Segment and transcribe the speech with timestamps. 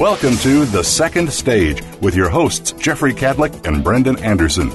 [0.00, 4.72] Welcome to The Second Stage with your hosts, Jeffrey Kadlic and Brendan Anderson.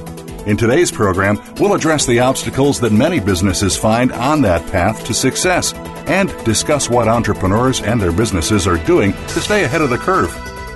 [0.48, 5.16] In today's program, we'll address the obstacles that many businesses find on that path to
[5.16, 5.74] success
[6.06, 10.32] and discuss what entrepreneurs and their businesses are doing to stay ahead of the curve.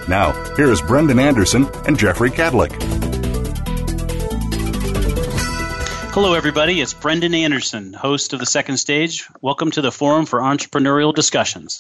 [0.10, 2.72] Now, here's Brendan Anderson and Jeffrey Kadlic.
[6.12, 6.82] Hello, everybody.
[6.82, 9.28] It's Brendan Anderson, host of The Second Stage.
[9.42, 11.80] Welcome to the Forum for Entrepreneurial Discussions.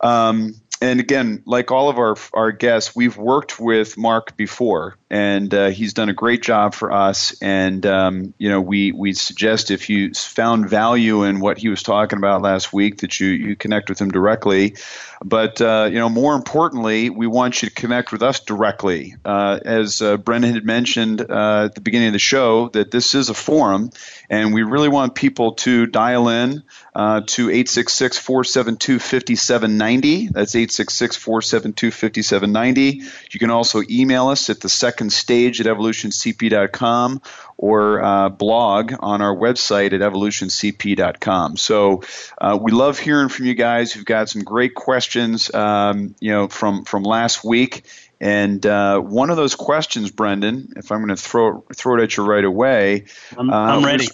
[0.00, 5.54] Um, and again, like all of our our guests, we've worked with Mark before, and
[5.54, 7.40] uh, he's done a great job for us.
[7.40, 11.82] And um, you know, we we suggest if you found value in what he was
[11.82, 14.76] talking about last week, that you you connect with him directly.
[15.24, 19.14] But uh, you know, more importantly, we want you to connect with us directly.
[19.24, 23.14] Uh, as uh, Brendan had mentioned uh, at the beginning of the show, that this
[23.14, 23.90] is a forum,
[24.28, 26.64] and we really want people to dial in
[26.94, 30.28] uh, to 866 472 5790.
[30.28, 33.02] That's 866 472 5790.
[33.30, 37.22] You can also email us at the second stage at evolutioncp.com
[37.56, 41.56] or uh, blog on our website at evolutioncp.com.
[41.56, 42.02] So
[42.38, 43.94] uh, we love hearing from you guys.
[43.94, 47.84] You've got some great questions, um, you know, from from last week.
[48.20, 52.16] And uh, one of those questions, Brendan, if I'm going to throw throw it at
[52.16, 53.04] you right away,
[53.36, 54.08] I'm, I'm uh, ready.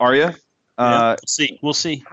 [0.00, 0.34] Are you?
[0.78, 1.58] Uh, we'll see.
[1.62, 2.04] We'll see.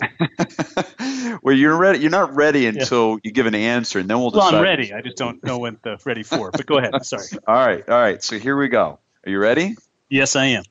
[1.42, 2.00] well, you're ready.
[2.00, 3.18] You're not ready until yeah.
[3.24, 4.30] you give an answer, and then we'll.
[4.30, 4.92] Well, I'm ready.
[4.92, 6.50] I just don't know when the ready for.
[6.50, 7.04] But go ahead.
[7.04, 7.26] Sorry.
[7.46, 7.88] all right.
[7.88, 8.22] All right.
[8.22, 8.98] So here we go.
[9.24, 9.76] Are you ready?
[10.08, 10.64] Yes, I am.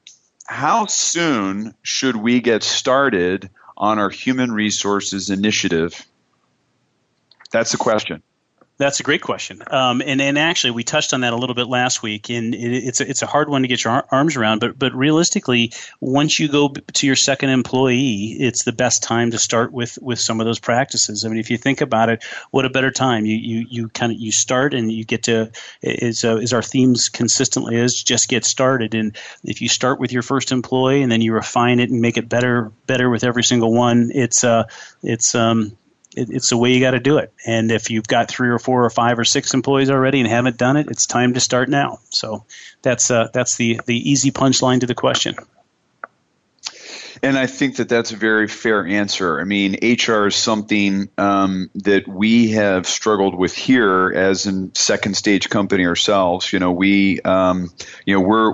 [0.45, 6.05] How soon should we get started on our human resources initiative?
[7.51, 8.23] That's the question.
[8.79, 11.65] That's a great question, um, and and actually we touched on that a little bit
[11.65, 14.59] last week, and it, it's a, it's a hard one to get your arms around.
[14.59, 19.39] But but realistically, once you go to your second employee, it's the best time to
[19.39, 21.25] start with with some of those practices.
[21.25, 24.11] I mean, if you think about it, what a better time you you, you kind
[24.11, 25.51] of you start and you get to
[25.81, 28.93] is uh, is our themes consistently is just get started.
[28.93, 32.17] And if you start with your first employee and then you refine it and make
[32.17, 34.65] it better better with every single one, it's uh
[35.01, 35.75] it's um
[36.17, 37.31] it, it's the way you got to do it.
[37.45, 40.57] And if you've got three or four or five or six employees already and haven't
[40.57, 41.99] done it, it's time to start now.
[42.09, 42.45] So
[42.81, 45.35] that's uh, that's the the easy punchline to the question.
[47.23, 49.39] And I think that that's a very fair answer.
[49.39, 55.15] I mean, HR is something um, that we have struggled with here as a second
[55.15, 56.51] stage company ourselves.
[56.53, 57.71] You know, we, um,
[58.05, 58.53] you know, we're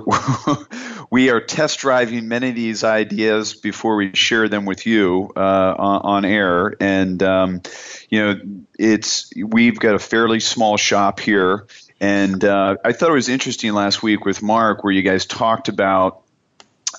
[1.10, 5.74] we are test driving many of these ideas before we share them with you uh,
[5.78, 6.74] on, on, air.
[6.80, 7.62] And um,
[8.08, 8.40] you know,
[8.78, 11.66] it's we've got a fairly small shop here,
[12.00, 15.68] and uh, I thought it was interesting last week with Mark where you guys talked
[15.68, 16.23] about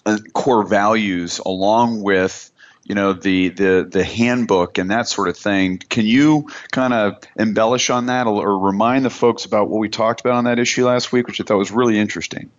[0.06, 2.52] uh, core values along with
[2.84, 5.80] you know the the the handbook and that sort of thing.
[5.90, 10.22] Can you kind of embellish on that or remind the folks about what we talked
[10.22, 12.52] about on that issue last week, which I thought was really interesting?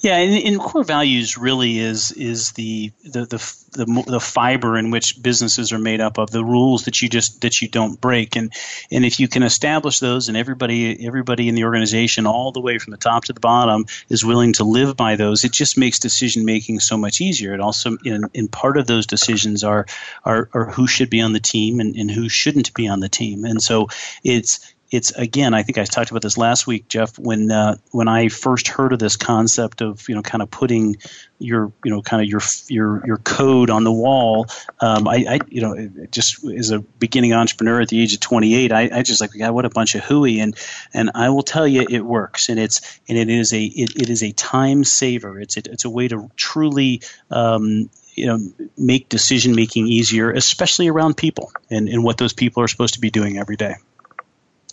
[0.00, 4.90] Yeah, and, and, core values really is is the the, the the the fiber in
[4.90, 8.36] which businesses are made up of, the rules that you just that you don't break,
[8.36, 8.52] and
[8.92, 12.78] and if you can establish those, and everybody everybody in the organization, all the way
[12.78, 15.98] from the top to the bottom, is willing to live by those, it just makes
[15.98, 17.54] decision making so much easier.
[17.54, 19.86] It also, in, in part of those decisions are
[20.24, 23.08] are, are who should be on the team and, and who shouldn't be on the
[23.08, 23.88] team, and so
[24.22, 28.08] it's it's again i think i talked about this last week jeff when uh, when
[28.08, 30.96] i first heard of this concept of you know kind of putting
[31.38, 34.46] your you know kind of your your your code on the wall
[34.80, 38.72] um, I, I, you know just as a beginning entrepreneur at the age of 28
[38.72, 40.40] I, I just like God what a bunch of hooey.
[40.40, 40.56] And
[40.92, 42.48] and I will tell you it works.
[42.48, 45.40] And it's and it is a it, it is a time saver.
[45.40, 48.38] It's a, it's a way to truly um, you know
[48.76, 53.00] make decision making easier especially around people and, and what those people are supposed to
[53.00, 53.76] be doing every day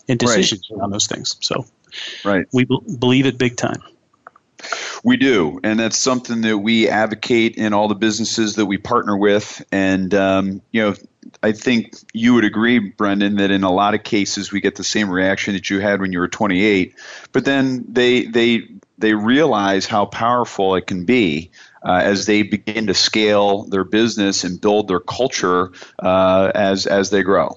[0.07, 0.79] and decisions right.
[0.79, 1.37] around those things.
[1.41, 1.65] So,
[2.23, 3.81] right, we b- believe it big time.
[5.03, 9.15] We do, and that's something that we advocate in all the businesses that we partner
[9.15, 9.63] with.
[9.71, 10.95] And um, you know,
[11.43, 14.83] I think you would agree, Brendan, that in a lot of cases we get the
[14.83, 16.95] same reaction that you had when you were 28.
[17.31, 18.67] But then they they
[18.97, 21.51] they realize how powerful it can be
[21.83, 27.09] uh, as they begin to scale their business and build their culture uh, as as
[27.09, 27.55] they grow.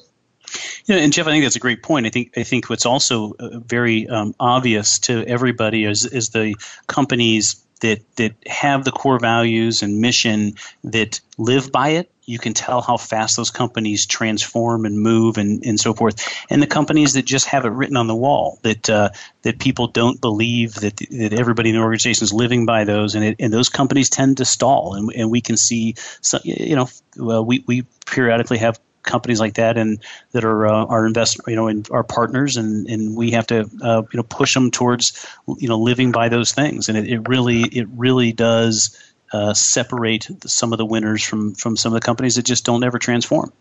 [0.87, 2.07] Yeah, and Jeff, I think that's a great point.
[2.07, 6.55] I think I think what's also uh, very um, obvious to everybody is is the
[6.87, 10.55] companies that that have the core values and mission
[10.85, 12.11] that live by it.
[12.25, 16.29] You can tell how fast those companies transform and move and, and so forth.
[16.51, 19.11] And the companies that just have it written on the wall that uh,
[19.43, 23.25] that people don't believe that that everybody in the organization is living by those, and
[23.25, 24.95] it, and those companies tend to stall.
[24.95, 28.79] And, and we can see, some, you know, well, we we periodically have
[29.09, 29.99] companies like that and
[30.33, 33.69] that are uh, our invest you know in our partners and and we have to
[33.83, 35.27] uh, you know push them towards
[35.59, 36.89] you know living by those things.
[36.89, 38.97] And it, it really it really does
[39.33, 42.85] uh, separate some of the winners from from some of the companies that just don't
[42.85, 43.53] ever transform.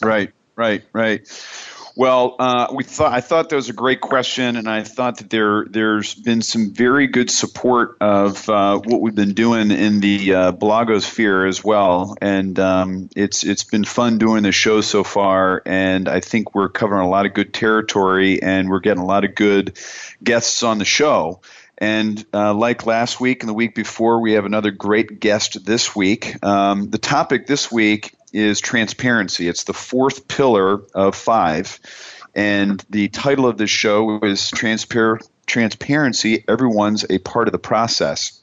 [0.00, 1.26] Right right right
[1.94, 5.28] well, uh, we thought I thought that was a great question, and I thought that
[5.30, 10.34] there there's been some very good support of uh, what we've been doing in the
[10.34, 15.62] uh, blogosphere as well, and um, it's it's been fun doing the show so far,
[15.66, 19.24] and I think we're covering a lot of good territory, and we're getting a lot
[19.24, 19.78] of good
[20.22, 21.40] guests on the show.
[21.78, 25.96] And uh, like last week and the week before, we have another great guest this
[25.96, 26.42] week.
[26.44, 29.48] Um, the topic this week is transparency.
[29.48, 31.78] It's the fourth pillar of five.
[32.34, 38.41] And the title of this show is Transpar- Transparency Everyone's a Part of the Process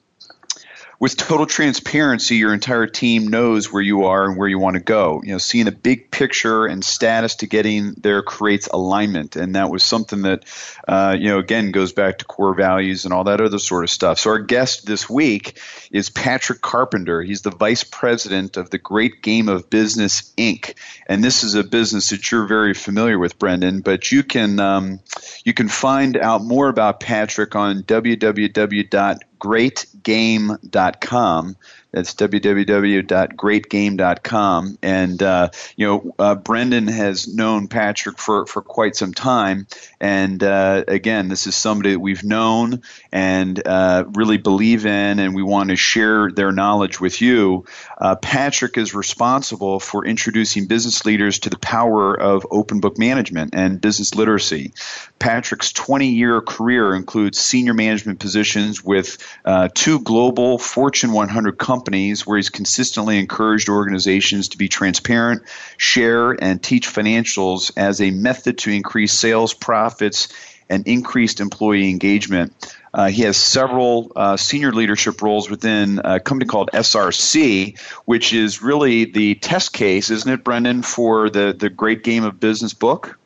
[0.99, 4.81] with total transparency, your entire team knows where you are and where you want to
[4.81, 5.21] go.
[5.23, 9.69] You know, seeing a big picture and status to getting there creates alignment, and that
[9.69, 10.43] was something that,
[10.87, 13.89] uh, you know, again goes back to core values and all that other sort of
[13.89, 14.19] stuff.
[14.19, 15.57] So our guest this week
[15.89, 17.21] is Patrick Carpenter.
[17.21, 20.75] He's the vice president of the Great Game of Business Inc.
[21.07, 23.81] And this is a business that you're very familiar with, Brendan.
[23.81, 24.99] But you can um,
[25.45, 31.55] you can find out more about Patrick on www greatgame.com.
[31.91, 34.77] That's www.greatgame.com.
[34.83, 39.65] And, uh, you know, uh, Brendan has known Patrick for, for quite some time.
[39.99, 45.33] And, uh, again, this is somebody that we've known and uh, really believe in, and
[45.33, 47.65] we want to share their knowledge with you.
[47.97, 53.55] Uh, Patrick is responsible for introducing business leaders to the power of open book management
[53.55, 54.73] and business literacy.
[55.17, 61.78] Patrick's 20 year career includes senior management positions with uh, two global Fortune 100 companies
[61.79, 65.43] companies where he's consistently encouraged organizations to be transparent,
[65.77, 70.27] share, and teach financials as a method to increase sales, profits,
[70.69, 72.53] and increased employee engagement.
[72.93, 78.61] Uh, he has several uh, senior leadership roles within a company called SRC, which is
[78.61, 83.18] really the test case, isn't it, Brendan, for the, the Great Game of Business book?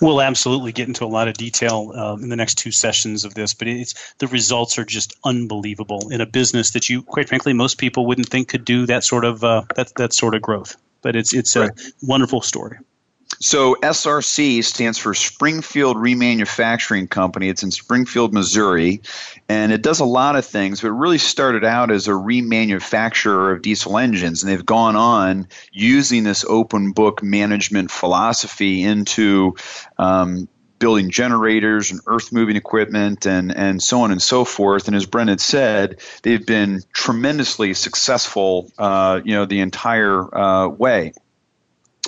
[0.00, 3.34] We'll absolutely get into a lot of detail um, in the next two sessions of
[3.34, 7.52] this, but it's the results are just unbelievable in a business that you, quite frankly,
[7.52, 10.76] most people wouldn't think could do that sort of uh, that that sort of growth.
[11.02, 11.70] But it's it's right.
[11.70, 12.78] a wonderful story.
[13.44, 17.50] So SRC stands for Springfield Remanufacturing Company.
[17.50, 19.02] It's in Springfield, Missouri,
[19.50, 20.80] and it does a lot of things.
[20.80, 26.24] But really started out as a remanufacturer of diesel engines, and they've gone on using
[26.24, 29.56] this open book management philosophy into
[29.98, 30.48] um,
[30.78, 34.86] building generators and earth moving equipment and, and so on and so forth.
[34.86, 41.12] And as Brendan said, they've been tremendously successful, uh, you know, the entire uh, way.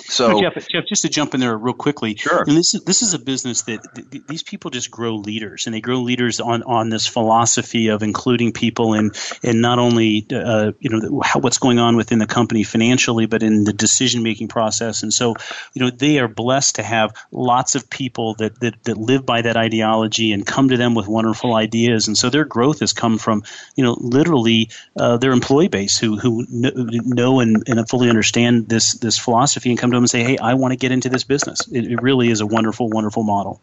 [0.09, 2.43] So, Jeff, Jeff, just to jump in there real quickly, sure.
[2.47, 5.75] And this is this is a business that th- these people just grow leaders, and
[5.75, 9.11] they grow leaders on, on this philosophy of including people in
[9.43, 13.43] in not only uh, you know how, what's going on within the company financially, but
[13.43, 15.03] in the decision making process.
[15.03, 15.35] And so,
[15.73, 19.41] you know, they are blessed to have lots of people that that, that live by
[19.41, 22.07] that ideology and come to them with wonderful ideas.
[22.07, 23.43] And so, their growth has come from
[23.75, 28.93] you know literally uh, their employee base who who know and, and fully understand this
[28.93, 31.23] this philosophy and come to them and say, hey, I want to get into this
[31.23, 31.67] business.
[31.67, 33.61] It, it really is a wonderful, wonderful model.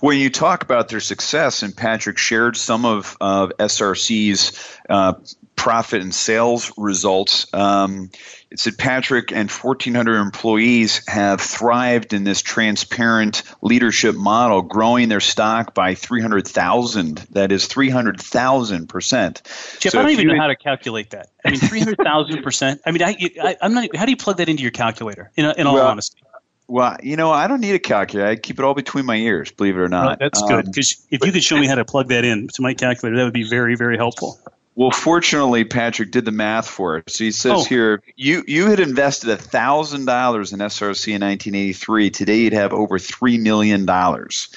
[0.00, 5.14] When you talk about their success, and Patrick shared some of, of SRC's uh,
[5.56, 8.10] profit and sales results, um,
[8.50, 15.20] it said Patrick and 1,400 employees have thrived in this transparent leadership model, growing their
[15.20, 17.16] stock by 300,000.
[17.30, 19.80] That is 300,000%.
[19.80, 21.30] Jeff, so I don't even know how to calculate that.
[21.44, 22.80] I mean, 300,000%.
[22.86, 25.66] I mean, I, am not, how do you plug that into your calculator, in, in
[25.66, 26.22] all well, honesty?
[26.68, 28.28] Well, you know, I don't need a calculator.
[28.28, 30.06] I keep it all between my ears, believe it or not.
[30.06, 32.48] Well, that's um, good because if you could show me how to plug that in
[32.48, 34.38] to my calculator, that would be very, very helpful.
[34.76, 37.04] Well, fortunately, Patrick did the math for us.
[37.08, 37.64] So he says oh.
[37.64, 42.10] here, you you had invested thousand dollars in SRC in 1983.
[42.10, 44.50] Today, you'd have over three million dollars.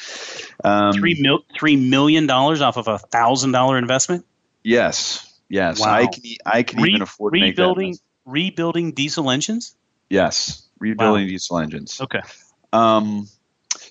[0.62, 4.26] Um, three mil three million dollars off of a thousand dollar investment.
[4.62, 5.80] Yes, yes.
[5.80, 5.94] Wow.
[5.94, 9.74] I can I can Re- even afford rebuilding rebuilding diesel engines.
[10.10, 11.30] Yes, rebuilding wow.
[11.30, 12.02] diesel engines.
[12.02, 12.22] Okay.
[12.74, 13.28] Um,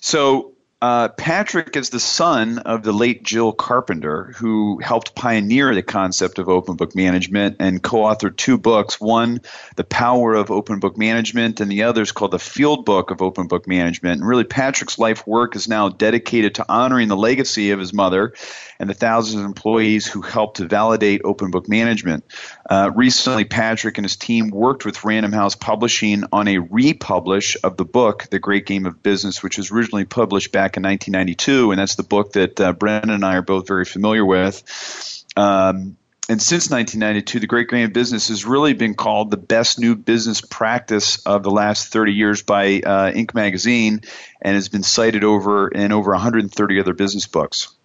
[0.01, 5.83] so uh, Patrick is the son of the late Jill Carpenter, who helped pioneer the
[5.83, 9.41] concept of open book management and co authored two books one,
[9.75, 13.21] The Power of Open Book Management, and the other is called The Field Book of
[13.21, 14.21] Open Book Management.
[14.21, 18.33] And really, Patrick's life work is now dedicated to honoring the legacy of his mother
[18.79, 22.23] and the thousands of employees who helped to validate open book management.
[22.69, 27.77] Uh, recently, Patrick and his team worked with Random House Publishing on a republish of
[27.77, 31.79] the book, The Great Game of Business, which was originally published back in 1992, and
[31.79, 35.25] that's the book that uh, Brendan and I are both very familiar with.
[35.35, 35.97] Um,
[36.29, 39.95] and since 1992, the Great Game of Business has really been called the best new
[39.95, 43.33] business practice of the last 30 years by uh, Inc.
[43.33, 44.01] magazine,
[44.39, 47.75] and has been cited over in over 130 other business books.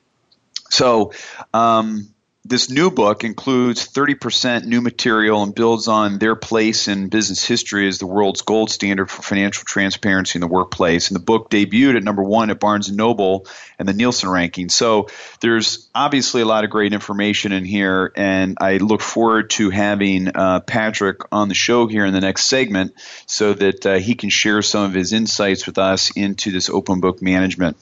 [0.69, 1.12] So,
[1.55, 2.13] um,
[2.46, 7.88] this new book includes 30% new material and builds on their place in business history
[7.88, 11.08] as the world's gold standard for financial transparency in the workplace.
[11.08, 13.46] And the book debuted at number one at Barnes Noble
[13.78, 14.68] and the Nielsen ranking.
[14.68, 15.08] So
[15.40, 20.28] there's obviously a lot of great information in here, and I look forward to having
[20.28, 22.92] uh, Patrick on the show here in the next segment
[23.24, 27.00] so that uh, he can share some of his insights with us into this open
[27.00, 27.78] book management.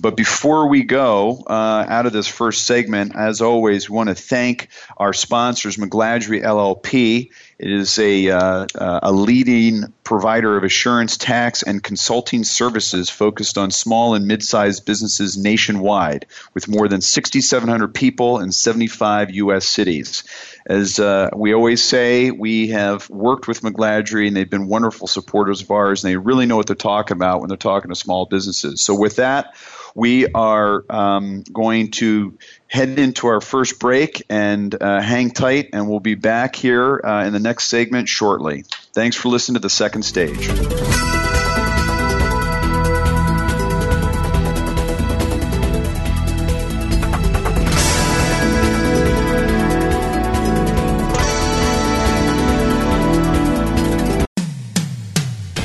[0.00, 4.22] But before we go uh, out of this first segment, as always, we want to
[4.22, 7.30] thank our sponsors, McGladrey LLP.
[7.58, 13.58] It is a, uh, uh, a leading provider of assurance, tax, and consulting services focused
[13.58, 19.66] on small and mid sized businesses nationwide with more than 6,700 people in 75 U.S.
[19.66, 20.24] cities.
[20.66, 25.62] As uh, we always say, we have worked with McGladrey and they've been wonderful supporters
[25.62, 28.26] of ours and they really know what they're talking about when they're talking to small
[28.26, 28.84] businesses.
[28.84, 29.54] So, with that,
[29.96, 32.36] we are um, going to
[32.66, 37.24] head into our first break and uh, hang tight, and we'll be back here uh,
[37.24, 38.66] in the next segment shortly.
[38.92, 40.48] Thanks for listening to the second stage.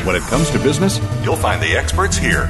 [0.06, 2.50] When it comes to business, you'll find the experts here.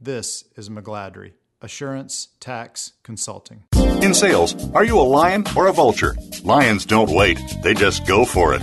[0.00, 1.32] This is McGladrey.
[1.62, 3.64] Assurance Tax Consulting.
[4.02, 6.14] In sales, are you a lion or a vulture?
[6.42, 8.62] Lions don't wait, they just go for it.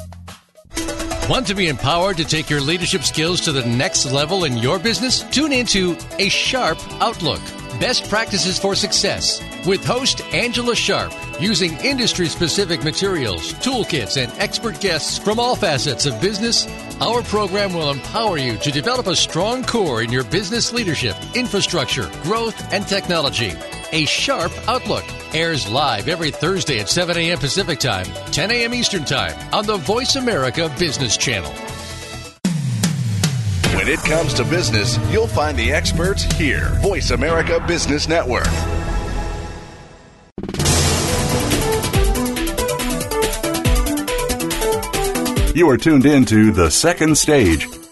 [1.29, 4.79] Want to be empowered to take your leadership skills to the next level in your
[4.79, 5.21] business?
[5.29, 7.39] Tune into A Sharp Outlook
[7.79, 14.81] Best Practices for Success with host Angela Sharp, using industry specific materials, toolkits, and expert
[14.81, 16.67] guests from all facets of business.
[16.99, 22.09] Our program will empower you to develop a strong core in your business leadership, infrastructure,
[22.23, 23.53] growth, and technology.
[23.93, 27.37] A Sharp Outlook airs live every Thursday at 7 a.m.
[27.37, 28.73] Pacific Time, 10 a.m.
[28.73, 31.51] Eastern Time on the Voice America Business Channel.
[33.75, 36.69] When it comes to business, you'll find the experts here.
[36.81, 38.47] Voice America Business Network.
[45.53, 47.67] You are tuned in to The Second Stage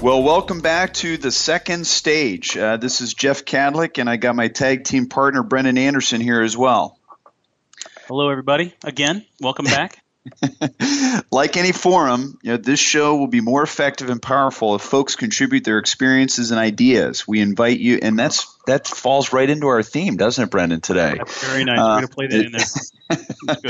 [0.00, 2.56] Well, welcome back to the second stage.
[2.56, 6.40] Uh, this is Jeff Kadlic, and I got my tag team partner Brendan Anderson here
[6.40, 7.00] as well.
[8.06, 8.74] Hello, everybody.
[8.84, 9.98] Again, welcome back.
[11.32, 15.16] like any forum, you know, this show will be more effective and powerful if folks
[15.16, 17.26] contribute their experiences and ideas.
[17.26, 20.80] We invite you, and that's that falls right into our theme, doesn't it, Brendan?
[20.80, 21.78] Today, very nice.
[21.78, 22.66] Uh, We're going to play that in there.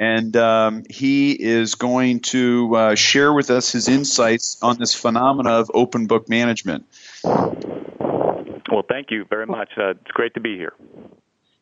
[0.00, 5.50] and um, he is going to uh, share with us his insights on this phenomena
[5.50, 6.86] of open book management.
[7.22, 9.72] Well, thank you very much.
[9.76, 10.72] Uh, it's great to be here.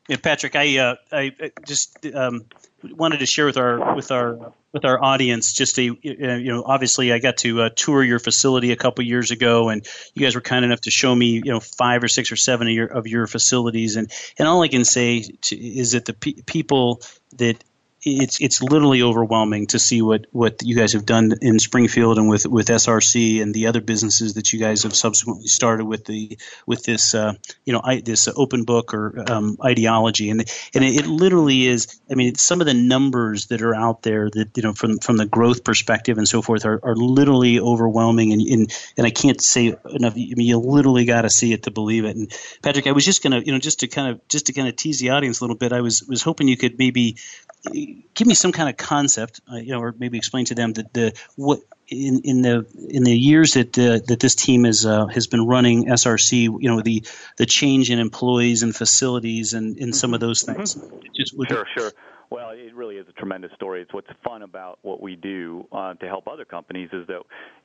[0.09, 1.33] Yeah, Patrick, I uh, I
[1.67, 2.45] just um,
[2.83, 7.13] wanted to share with our with our with our audience just a you know obviously
[7.13, 10.41] I got to uh, tour your facility a couple years ago and you guys were
[10.41, 13.07] kind enough to show me you know five or six or seven of your of
[13.07, 17.03] your facilities and and all I can say to, is that the pe- people
[17.37, 17.63] that
[18.03, 22.29] it's it's literally overwhelming to see what, what you guys have done in Springfield and
[22.29, 26.39] with, with SRC and the other businesses that you guys have subsequently started with the
[26.67, 27.35] with this uh,
[27.65, 30.31] you know I, this open book or um, ideology.
[30.31, 34.03] And and it, it, literally is I mean some of the numbers that are out
[34.03, 37.59] there that you know from from the growth perspective and so forth are, are literally
[37.59, 38.33] overwhelming.
[38.33, 41.65] And, and and I can't say enough I mean you literally got to see it
[41.65, 42.15] to believe it.
[42.15, 42.33] And
[42.63, 44.77] Patrick I was just gonna you know just to kind of just to kind of
[44.77, 47.17] tease the audience a little bit I was was hoping you could maybe
[47.73, 50.93] give me some kind of concept, uh, you know, or maybe explain to them that
[50.93, 55.07] the what in, in the in the years that uh, that this team has uh,
[55.07, 57.05] has been running SRC, you know, the
[57.37, 60.75] the change in employees and facilities and, and some of those things.
[60.75, 60.99] Mm-hmm.
[61.15, 61.93] Just sure, sure.
[62.31, 63.83] Well, really is a tremendous story.
[63.83, 67.23] It's what's fun about what we do uh, to help other companies is that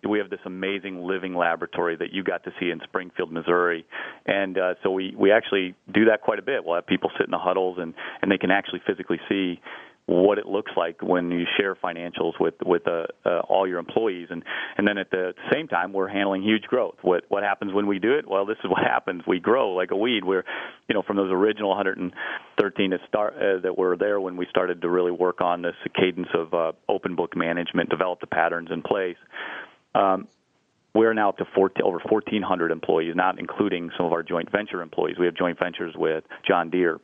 [0.10, 3.86] we have this amazing living laboratory that you got to see in Springfield, Missouri,
[4.26, 6.66] and uh, so we we actually do that quite a bit.
[6.66, 9.62] We'll have people sit in the huddles and and they can actually physically see
[10.06, 14.28] what it looks like when you share financials with with uh, uh, all your employees,
[14.30, 14.44] and
[14.78, 16.96] and then at the same time we're handling huge growth.
[17.02, 18.28] What what happens when we do it?
[18.28, 19.24] Well, this is what happens.
[19.26, 20.26] We grow like a weed.
[20.26, 20.44] We're
[20.90, 24.82] you know from those original 113 that start uh, that were there when we started
[24.82, 28.82] to really work on this cadence of uh, open book management, develop the patterns in
[28.82, 29.18] place.
[29.96, 30.28] Um,
[30.94, 34.82] we're now up to 14, over 1,400 employees, not including some of our joint venture
[34.82, 35.18] employees.
[35.18, 37.00] We have joint ventures with John Deere.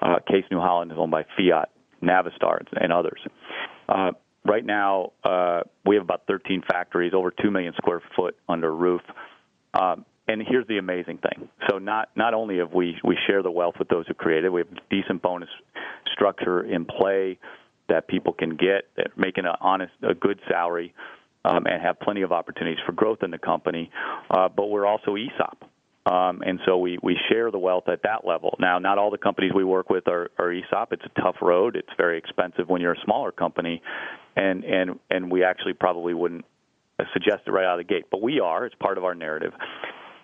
[0.00, 1.70] Uh, Case New Holland is owned by Fiat.
[2.06, 3.20] Navistar, and others.
[3.88, 4.12] Uh,
[4.44, 9.02] right now, uh, we have about 13 factories, over 2 million square foot under roof.
[9.74, 11.48] Um, and here's the amazing thing.
[11.70, 14.52] So not not only have we we share the wealth with those who create it,
[14.52, 15.48] we have decent bonus
[16.12, 17.38] structure in play
[17.88, 20.92] that people can get, that making an honest, a good salary,
[21.44, 23.90] um, and have plenty of opportunities for growth in the company.
[24.30, 25.70] Uh, but we're also ESOP.
[26.06, 28.56] Um, and so we, we share the wealth at that level.
[28.60, 30.92] Now, not all the companies we work with are, are ESOP.
[30.92, 31.74] It's a tough road.
[31.74, 33.82] It's very expensive when you're a smaller company,
[34.36, 36.44] and and and we actually probably wouldn't
[37.12, 38.64] suggest it right out of the gate, but we are.
[38.66, 39.52] It's part of our narrative.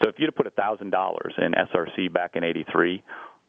[0.03, 3.03] So if you'd have put thousand dollars in SRC back in '83,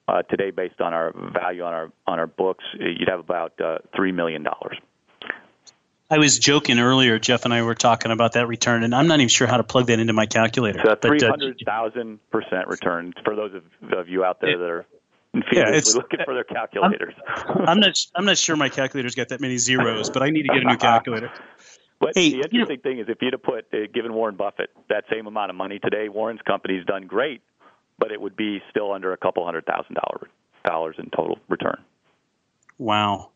[0.07, 3.77] uh, today, based on our value on our on our books, you'd have about uh,
[3.95, 4.77] three million dollars.
[6.13, 7.17] I was joking earlier.
[7.17, 9.63] Jeff and I were talking about that return, and I'm not even sure how to
[9.63, 10.79] plug that into my calculator.
[10.81, 14.69] A uh, three hundred thousand percent return for those of, of you out there that
[14.69, 14.85] are
[15.51, 17.15] yeah, it's, looking for their calculators.
[17.27, 17.97] I'm, I'm, not.
[18.13, 20.65] I'm not sure my calculator's got that many zeros, but I need to get a
[20.65, 21.31] new calculator.
[21.99, 24.35] But hey, the interesting you know, thing is, if you'd have put, uh, given Warren
[24.35, 27.41] Buffett that same amount of money today, Warren's company's done great,
[27.97, 29.95] but it would be still under a couple hundred thousand
[30.65, 31.81] dollars in total return.
[32.77, 33.29] Wow.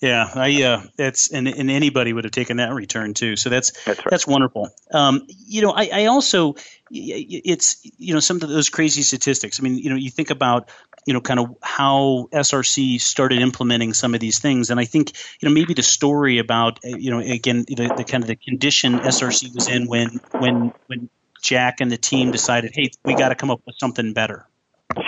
[0.00, 3.34] Yeah, I uh, that's and, and anybody would have taken that return too.
[3.36, 4.10] So that's that's, right.
[4.10, 4.68] that's wonderful.
[4.92, 6.56] Um, you know, I, I also
[6.90, 9.58] it's you know some of those crazy statistics.
[9.58, 10.68] I mean, you know, you think about
[11.06, 15.12] you know kind of how SRC started implementing some of these things, and I think
[15.40, 18.36] you know maybe the story about uh, you know again the, the kind of the
[18.36, 21.08] condition SRC was in when when when
[21.40, 24.46] Jack and the team decided, hey, we got to come up with something better.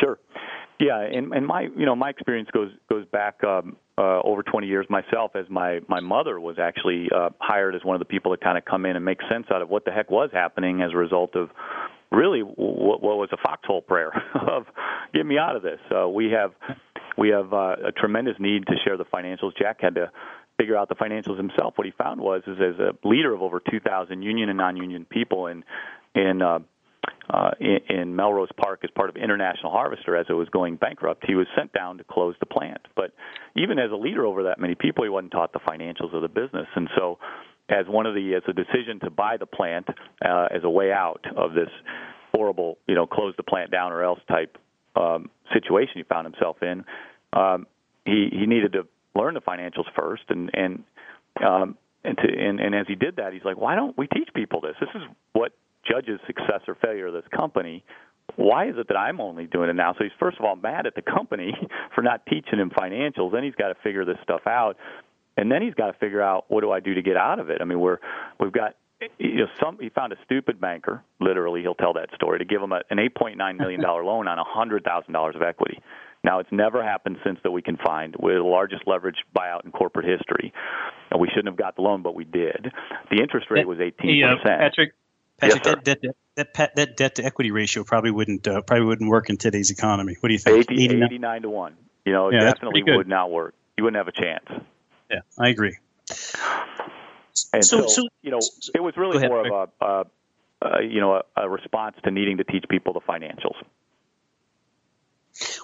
[0.01, 0.19] Sure.
[0.81, 4.69] Yeah, and and my you know my experience goes goes back um, uh, over 20
[4.69, 8.37] years myself, as my my mother was actually uh, hired as one of the people
[8.37, 10.81] to kind of come in and make sense out of what the heck was happening
[10.83, 11.51] as a result of
[12.13, 14.67] really what, what was a foxhole prayer of
[15.13, 15.81] get me out of this.
[15.91, 16.53] Uh, we have
[17.17, 19.51] we have uh, a tremendous need to share the financials.
[19.59, 20.11] Jack had to
[20.59, 21.75] figure out the financials himself.
[21.77, 25.49] What he found was is as a leader of over 2,000 union and non-union people
[25.49, 25.65] in
[26.15, 26.61] in uh,
[27.31, 31.25] uh, in, in Melrose Park as part of International Harvester as it was going bankrupt.
[31.27, 32.81] He was sent down to close the plant.
[32.97, 33.13] But
[33.57, 36.29] even as a leader over that many people, he wasn't taught the financials of the
[36.29, 36.67] business.
[36.75, 37.19] And so,
[37.69, 39.89] as one of the as a decision to buy the plant
[40.25, 41.69] uh, as a way out of this
[42.35, 44.57] horrible, you know, close the plant down or else type
[44.97, 46.85] um, situation he found himself in,
[47.35, 47.67] um,
[48.05, 50.85] he he needed to learn the financials first and and
[51.45, 54.29] um, and, to, and and as he did that, he's like, why don't we teach
[54.35, 54.75] people this?
[54.81, 55.53] This is what
[55.91, 57.85] judges success or failure of this company,
[58.37, 59.95] why is it that I'm only doing it now?
[59.95, 61.53] So he's first of all mad at the company
[61.95, 63.33] for not teaching him financials.
[63.33, 64.77] Then he's got to figure this stuff out,
[65.37, 67.51] and then he's got to figure out what do I do to get out of
[67.51, 67.59] it.
[67.61, 67.99] I mean, we're
[68.39, 68.75] we've got
[69.19, 71.03] you know some he found a stupid banker.
[71.21, 74.39] Literally, he'll tell that story to give him a, an 8.9 million dollar loan on
[74.39, 75.81] a hundred thousand dollars of equity.
[76.25, 78.15] Now, it's never happened since that we can find.
[78.19, 80.53] We're the largest leveraged buyout in corporate history.
[81.11, 82.73] And we shouldn't have got the loan, but we did.
[83.11, 83.93] The interest rate was 18%.
[84.01, 84.93] Hey, uh, Patrick,
[85.39, 88.87] Patrick, yes, that, that, that, that, that debt to equity ratio probably wouldn't uh, probably
[88.87, 90.17] wouldn't work in today's economy.
[90.19, 90.71] What do you think?
[90.71, 91.03] 80, 89?
[91.05, 91.77] 89 to one.
[92.05, 93.55] You know, yeah, definitely would not work.
[93.77, 94.45] You wouldn't have a chance.
[95.11, 95.77] Yeah, I agree.
[97.53, 98.41] And so, so, so you know,
[98.75, 100.05] it was really ahead, more of a, a,
[100.63, 103.57] a you know a, a response to needing to teach people the financials.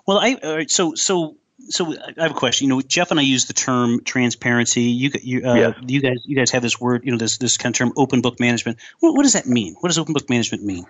[0.07, 1.37] Well, I uh, so so
[1.68, 2.68] so I have a question.
[2.68, 4.83] You know, Jeff and I use the term transparency.
[4.83, 5.74] You, you, uh, yes.
[5.87, 7.05] you guys, you guys have this word.
[7.05, 8.79] You know, this this kind of term, open book management.
[9.00, 9.77] What, what, does that mean?
[9.81, 10.87] What does open book management mean?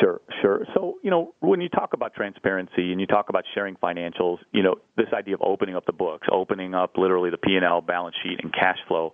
[0.00, 0.66] Sure, sure.
[0.74, 4.62] So, you know, when you talk about transparency and you talk about sharing financials, you
[4.62, 7.80] know, this idea of opening up the books, opening up literally the P and L,
[7.80, 9.12] balance sheet, and cash flow,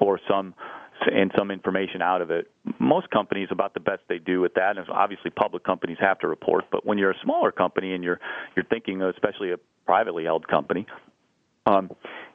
[0.00, 0.54] or some
[1.12, 2.50] and some information out of it.
[2.78, 6.28] Most companies about the best they do with that, and obviously public companies have to
[6.28, 6.64] report.
[6.70, 8.20] But when you're a smaller company and you're
[8.56, 10.86] you're thinking, especially a privately held company,
[11.66, 11.90] um,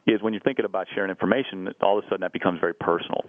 [0.07, 3.25] is when you're thinking about sharing information, all of a sudden that becomes very personal,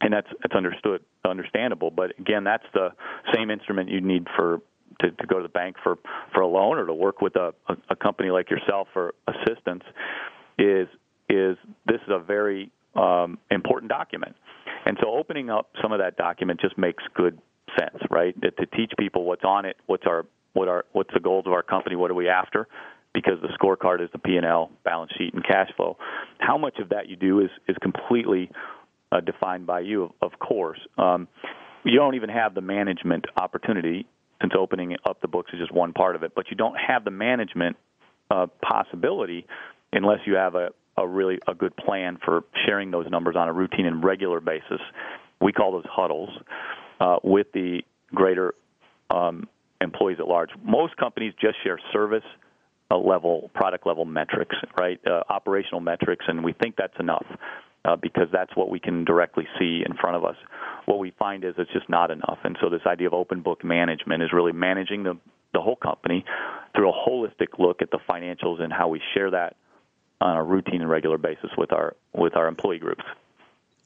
[0.00, 1.90] and that's that's understood, understandable.
[1.90, 2.90] But again, that's the
[3.34, 4.60] same instrument you need for
[5.00, 5.98] to, to go to the bank for
[6.32, 9.84] for a loan or to work with a, a, a company like yourself for assistance.
[10.58, 10.88] Is
[11.28, 14.34] is this is a very um, important document,
[14.88, 17.38] and so opening up some of that document just makes good
[17.78, 18.34] sense, right?
[18.40, 20.24] To, teach people what's on it, what's our
[20.54, 22.66] what are what's the goals of our company, what are we after,
[23.12, 25.98] because the scorecard is the P&L, balance sheet, and cash flow.
[26.38, 28.50] How much of that you do is is completely
[29.12, 30.80] uh, defined by you, of, of course.
[30.96, 31.28] Um,
[31.84, 34.06] you don't even have the management opportunity
[34.40, 37.04] since opening up the books is just one part of it, but you don't have
[37.04, 37.76] the management
[38.30, 39.46] uh, possibility
[39.92, 43.52] unless you have a, a really a good plan for sharing those numbers on a
[43.52, 44.80] routine and regular basis.
[45.40, 46.30] We call those huddles
[47.00, 47.82] uh, with the
[48.14, 48.54] greater
[49.10, 49.48] um,
[49.80, 50.50] employees at large.
[50.62, 52.24] Most companies just share service
[52.90, 54.98] level, product level metrics, right?
[55.06, 57.26] Uh, operational metrics, and we think that's enough
[57.84, 60.36] uh, because that's what we can directly see in front of us.
[60.86, 63.62] What we find is it's just not enough, and so this idea of open book
[63.62, 65.18] management is really managing the
[65.54, 66.24] the whole company
[66.76, 69.56] through a holistic look at the financials and how we share that
[70.20, 73.04] on a routine and regular basis with our with our employee groups.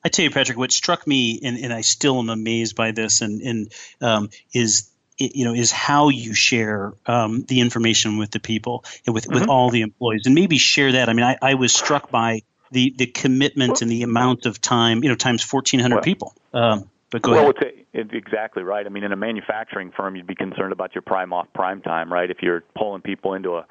[0.05, 3.21] I tell you, Patrick, what struck me, and, and I still am amazed by this,
[3.21, 8.41] and, and um, is you know is how you share um, the information with the
[8.41, 9.35] people with mm-hmm.
[9.35, 12.41] with all the employees and maybe share that i mean i, I was struck by
[12.71, 17.21] the the commitment and the amount of time you know times 1400 people um, But
[17.21, 17.57] go well, ahead.
[17.61, 18.87] It's, it's exactly right.
[18.87, 22.11] I mean, in a manufacturing firm, you'd be concerned about your prime off prime time,
[22.11, 22.31] right?
[22.31, 23.67] If you're pulling people into a,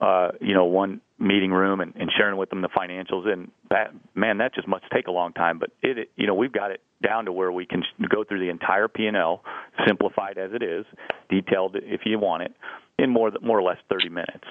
[0.00, 3.94] uh, you know, one meeting room and, and sharing with them the financials, and that
[4.14, 5.58] man, that just must take a long time.
[5.58, 8.50] But it, you know, we've got it down to where we can go through the
[8.50, 9.42] entire P and L,
[9.86, 10.84] simplified as it is,
[11.30, 12.52] detailed if you want it,
[12.98, 14.44] in more more or less 30 minutes.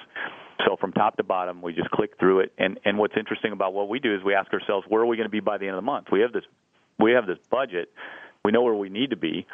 [0.66, 2.52] So from top to bottom, we just click through it.
[2.58, 5.16] And and what's interesting about what we do is we ask ourselves, where are we
[5.16, 6.06] going to be by the end of the month?
[6.10, 6.44] We have this
[6.98, 7.90] we have this budget.
[8.44, 9.46] We know where we need to be,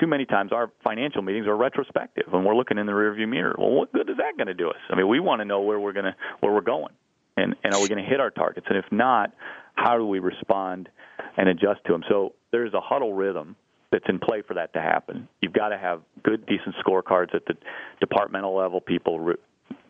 [0.00, 3.54] too many times our financial meetings are retrospective and we're looking in the rearview mirror.
[3.58, 4.80] Well, what good is that going to do us?
[4.90, 6.92] I mean, we want to know where we're going to where we're going,
[7.36, 8.66] and and are we going to hit our targets?
[8.68, 9.32] And if not,
[9.74, 10.88] how do we respond
[11.36, 12.02] and adjust to them?
[12.08, 13.56] So there's a huddle rhythm
[13.92, 15.28] that's in play for that to happen.
[15.40, 17.54] You've got to have good, decent scorecards at the
[18.00, 18.80] departmental level.
[18.80, 19.34] People re-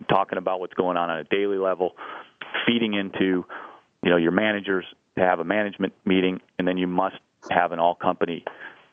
[0.08, 1.92] talking about what's going on on a daily level,
[2.66, 3.44] feeding into
[4.02, 4.84] you know your managers
[5.16, 7.16] to have a management meeting, and then you must
[7.50, 8.44] have an all company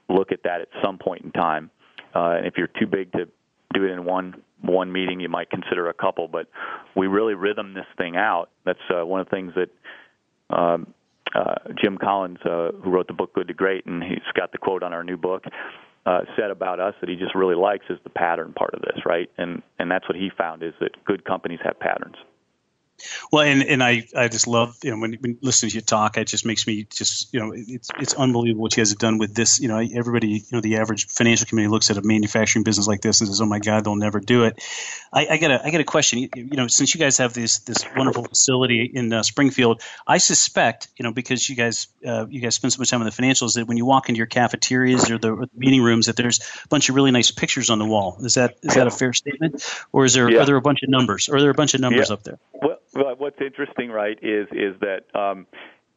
[0.09, 1.69] look at that at some point in time.
[2.15, 3.27] Uh, and if you're too big to
[3.73, 6.27] do it in one one meeting, you might consider a couple.
[6.27, 6.47] But
[6.95, 8.49] we really rhythm this thing out.
[8.65, 10.93] That's uh, one of the things that um,
[11.35, 14.57] uh, Jim Collins, uh, who wrote the book Good to Great, and he's got the
[14.57, 15.43] quote on our new book.
[16.05, 19.05] Uh, said about us that he just really likes is the pattern part of this,
[19.05, 19.29] right?
[19.37, 22.15] And and that's what he found is that good companies have patterns.
[23.31, 26.17] Well, and, and I, I just love you know when, when listening to you talk,
[26.17, 29.17] it just makes me just you know it's it's unbelievable what you guys have done
[29.17, 29.59] with this.
[29.59, 33.01] You know, everybody you know the average financial community looks at a manufacturing business like
[33.01, 34.61] this and says, "Oh my God, they'll never do it."
[35.11, 36.19] I, I got a I got a question.
[36.19, 40.17] You, you, know, since you guys have this this wonderful facility in uh, Springfield, I
[40.17, 43.11] suspect you know because you guys uh, you guys spend so much time on the
[43.11, 46.15] financials that when you walk into your cafeterias or the, or the, meeting rooms, that
[46.15, 48.17] there's a bunch of really nice pictures on the wall.
[48.21, 50.41] Is that is that a fair statement, or is there yeah.
[50.41, 51.29] are there a bunch of numbers?
[51.29, 52.13] Or are there a bunch of numbers yeah.
[52.13, 52.39] up there?
[52.53, 55.45] Well, well, what's interesting, right, is is that um,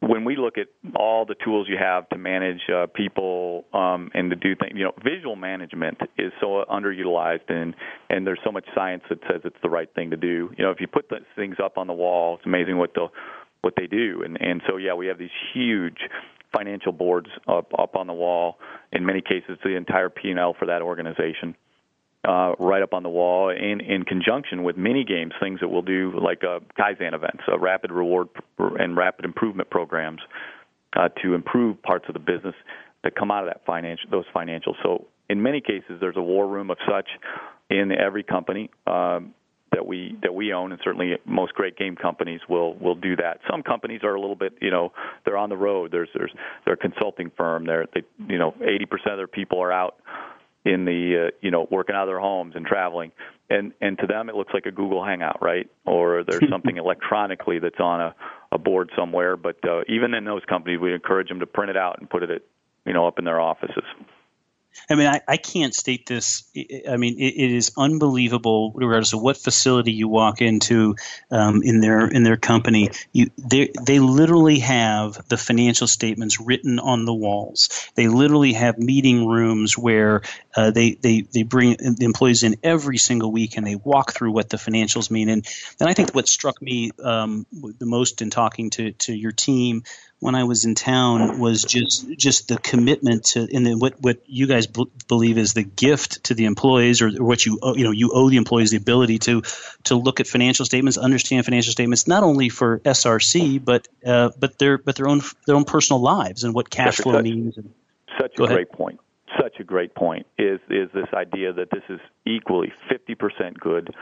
[0.01, 4.29] when we look at all the tools you have to manage uh, people um, and
[4.31, 7.75] to do things, you know, visual management is so underutilized, and
[8.09, 10.51] and there's so much science that says it's the right thing to do.
[10.57, 13.07] You know, if you put those things up on the wall, it's amazing what the
[13.61, 15.97] what they do, and and so yeah, we have these huge
[16.53, 18.57] financial boards up up on the wall.
[18.91, 21.55] In many cases, the entire P and L for that organization
[22.27, 25.81] uh, right up on the wall in, in conjunction with mini games, things that we'll
[25.81, 30.21] do like uh, Kaizen events, uh, rapid reward and rapid improvement programs
[30.95, 32.55] uh, to improve parts of the business
[33.03, 34.75] that come out of that financial those financials.
[34.83, 37.07] So in many cases, there's a war room of such
[37.69, 38.69] in every company.
[38.85, 39.33] Um,
[39.71, 43.39] that we that we own, and certainly most great game companies will will do that.
[43.49, 44.91] Some companies are a little bit, you know,
[45.23, 45.91] they're on the road.
[45.91, 46.31] There's there's
[46.65, 47.65] they're a consulting firm.
[47.65, 49.95] They're they you know 80% of their people are out
[50.65, 53.11] in the uh, you know working out of their homes and traveling.
[53.49, 55.69] And and to them it looks like a google hangout right?
[55.85, 58.15] Or there's something electronically that's on a
[58.51, 59.37] a board somewhere.
[59.37, 62.23] But uh, even in those companies we encourage them to print it out and put
[62.23, 62.41] it at,
[62.85, 63.83] you know up in their offices
[64.89, 66.43] I mean, I, I can't state this.
[66.89, 70.95] I mean, it, it is unbelievable, regardless of what facility you walk into
[71.29, 72.89] um, in their in their company.
[73.11, 77.69] You they they literally have the financial statements written on the walls.
[77.95, 80.21] They literally have meeting rooms where
[80.55, 84.31] uh, they they they bring the employees in every single week and they walk through
[84.31, 85.29] what the financials mean.
[85.29, 85.45] And
[85.77, 89.83] then I think what struck me um, the most in talking to to your team
[90.21, 94.45] when I was in town was just just the commitment to and what what you
[94.45, 97.91] guys b- believe is the gift to the employees or, or what you you know
[97.91, 99.41] you owe the employees the ability to
[99.85, 104.59] to look at financial statements, understand financial statements not only for SRC but uh, but
[104.59, 107.57] their but their own their own personal lives and what cash flow such, means.
[107.57, 107.73] And,
[108.19, 108.99] such a great point.
[109.39, 113.95] Such a great point is is this idea that this is equally 50% good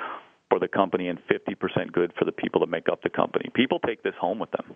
[0.49, 3.49] for the company and 50% good for the people that make up the company.
[3.53, 4.75] People take this home with them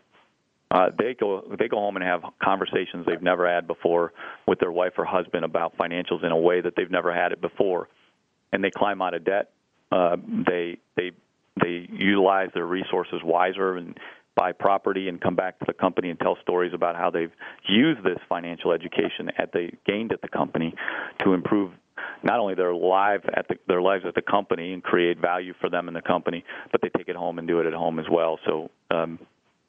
[0.73, 4.11] uh, they go they go home and have conversations they've never had before
[4.47, 7.39] with their wife or husband about financials in a way that they've never had it
[7.39, 7.87] before,
[8.51, 9.51] and they climb out of debt.
[9.91, 11.11] Uh, they they
[11.61, 13.99] they utilize their resources wiser and
[14.35, 17.31] buy property and come back to the company and tell stories about how they've
[17.69, 20.73] used this financial education that they gained at the company
[21.23, 21.71] to improve
[22.23, 25.69] not only their life at the, their lives at the company and create value for
[25.69, 28.05] them in the company, but they take it home and do it at home as
[28.09, 28.39] well.
[28.47, 29.19] So um,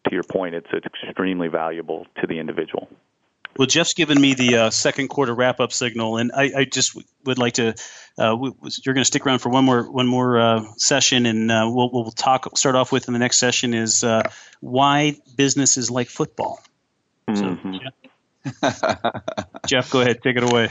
[0.04, 2.88] to your point, it's, it's extremely valuable to the individual.
[3.56, 6.94] Well, Jeff's given me the uh, second quarter wrap up signal, and I, I just
[6.94, 7.74] w- would like to.
[8.18, 11.52] Uh, w- you're going to stick around for one more one more uh, session, and
[11.52, 12.58] uh, we'll, we'll talk.
[12.58, 14.22] Start off with in the next session is uh,
[14.60, 16.60] why business is like football.
[17.28, 17.72] Mm-hmm.
[17.72, 18.03] So, Jeff,
[19.90, 20.70] go ahead, take it away.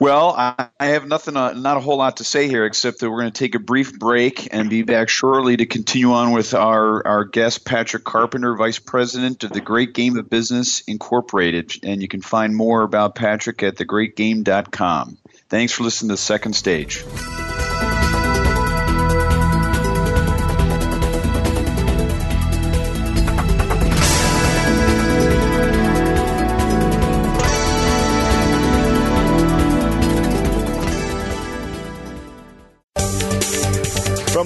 [0.00, 3.10] Well, I, I have nothing, uh, not a whole lot to say here, except that
[3.10, 6.54] we're going to take a brief break and be back shortly to continue on with
[6.54, 11.72] our, our guest, Patrick Carpenter, Vice President of the Great Game of Business Incorporated.
[11.84, 15.18] And you can find more about Patrick at thegreatgame.com.
[15.48, 17.04] Thanks for listening to Second Stage.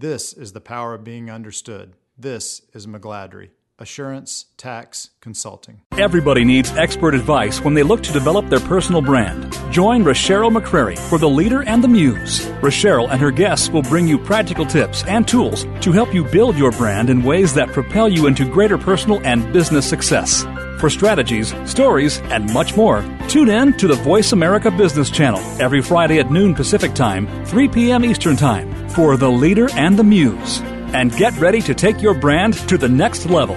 [0.00, 1.94] This is the power of being understood.
[2.16, 3.48] This is McGladrey.
[3.80, 5.80] Assurance Tax Consulting.
[5.92, 9.56] Everybody needs expert advice when they look to develop their personal brand.
[9.72, 12.46] Join Rochelle McCrary for The Leader and the Muse.
[12.62, 16.56] Rochelle and her guests will bring you practical tips and tools to help you build
[16.56, 20.44] your brand in ways that propel you into greater personal and business success.
[20.78, 25.82] For strategies, stories, and much more, tune in to the Voice America Business Channel every
[25.82, 28.04] Friday at noon Pacific Time, 3 p.m.
[28.04, 30.60] Eastern Time for The Leader and the Muse.
[30.94, 33.56] And get ready to take your brand to the next level.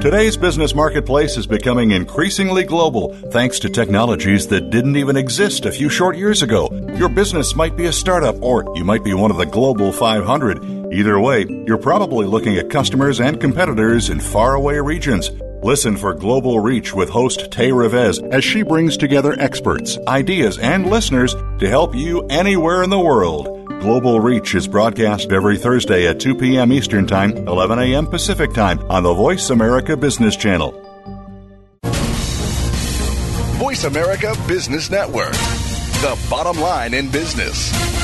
[0.00, 5.72] Today's business marketplace is becoming increasingly global thanks to technologies that didn't even exist a
[5.72, 6.68] few short years ago.
[6.96, 10.92] Your business might be a startup or you might be one of the global 500.
[10.92, 15.32] Either way, you're probably looking at customers and competitors in faraway regions.
[15.64, 20.90] Listen for Global Reach with host Tay Revez as she brings together experts, ideas, and
[20.90, 23.46] listeners to help you anywhere in the world.
[23.80, 26.70] Global Reach is broadcast every Thursday at 2 p.m.
[26.70, 28.06] Eastern Time, 11 a.m.
[28.06, 30.72] Pacific Time on the Voice America Business Channel.
[33.56, 38.03] Voice America Business Network, the bottom line in business.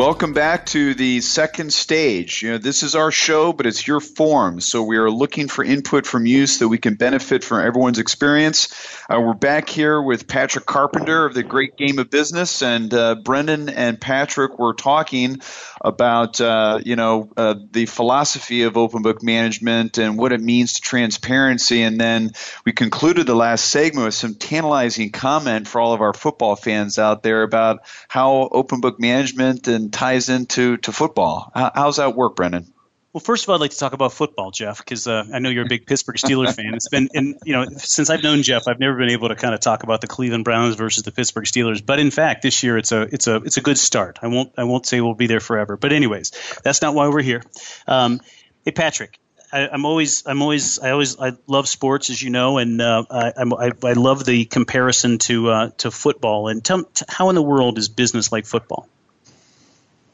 [0.00, 2.42] Welcome back to the second stage.
[2.42, 4.58] You know, this is our show, but it's your forum.
[4.60, 7.98] So we are looking for input from you so that we can benefit from everyone's
[7.98, 8.74] experience.
[9.10, 13.16] Uh, we're back here with Patrick Carpenter of the Great Game of Business, and uh,
[13.16, 15.42] Brendan and Patrick were talking
[15.82, 20.74] about uh, you know uh, the philosophy of open book management and what it means
[20.74, 21.82] to transparency.
[21.82, 22.30] And then
[22.64, 26.98] we concluded the last segment with some tantalizing comment for all of our football fans
[26.98, 31.50] out there about how open book management and ties into to football.
[31.54, 32.72] How, how's that work, Brendan?
[33.12, 35.48] Well, first of all, I'd like to talk about football, Jeff, because uh, I know
[35.48, 36.74] you're a big Pittsburgh Steelers fan.
[36.74, 39.52] It's been, and you know, since I've known Jeff, I've never been able to kind
[39.52, 41.84] of talk about the Cleveland Browns versus the Pittsburgh Steelers.
[41.84, 44.20] But in fact, this year it's a it's a it's a good start.
[44.22, 45.76] I won't I won't say we'll be there forever.
[45.76, 46.30] But anyways,
[46.62, 47.42] that's not why we're here.
[47.88, 48.20] Um,
[48.64, 49.18] hey, Patrick,
[49.52, 53.04] I, am always, I'm always, I always, I love sports, as you know, and uh,
[53.10, 56.48] I, I, I love the comparison to uh, to football.
[56.48, 58.88] And tell, how in the world is business like football?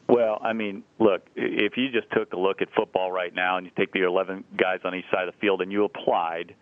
[0.07, 3.65] Well, I mean, look, if you just took a look at football right now and
[3.65, 6.55] you take the 11 guys on each side of the field and you applied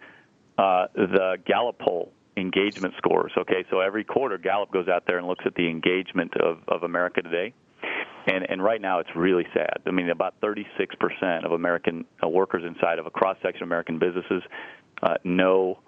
[0.58, 5.28] uh, the Gallup poll engagement scores, okay, so every quarter Gallup goes out there and
[5.28, 7.54] looks at the engagement of, of America today.
[8.28, 9.78] And, and right now it's really sad.
[9.86, 14.00] I mean, about 36% of American uh, workers inside of a cross section of American
[14.00, 14.42] businesses
[15.04, 15.80] uh, know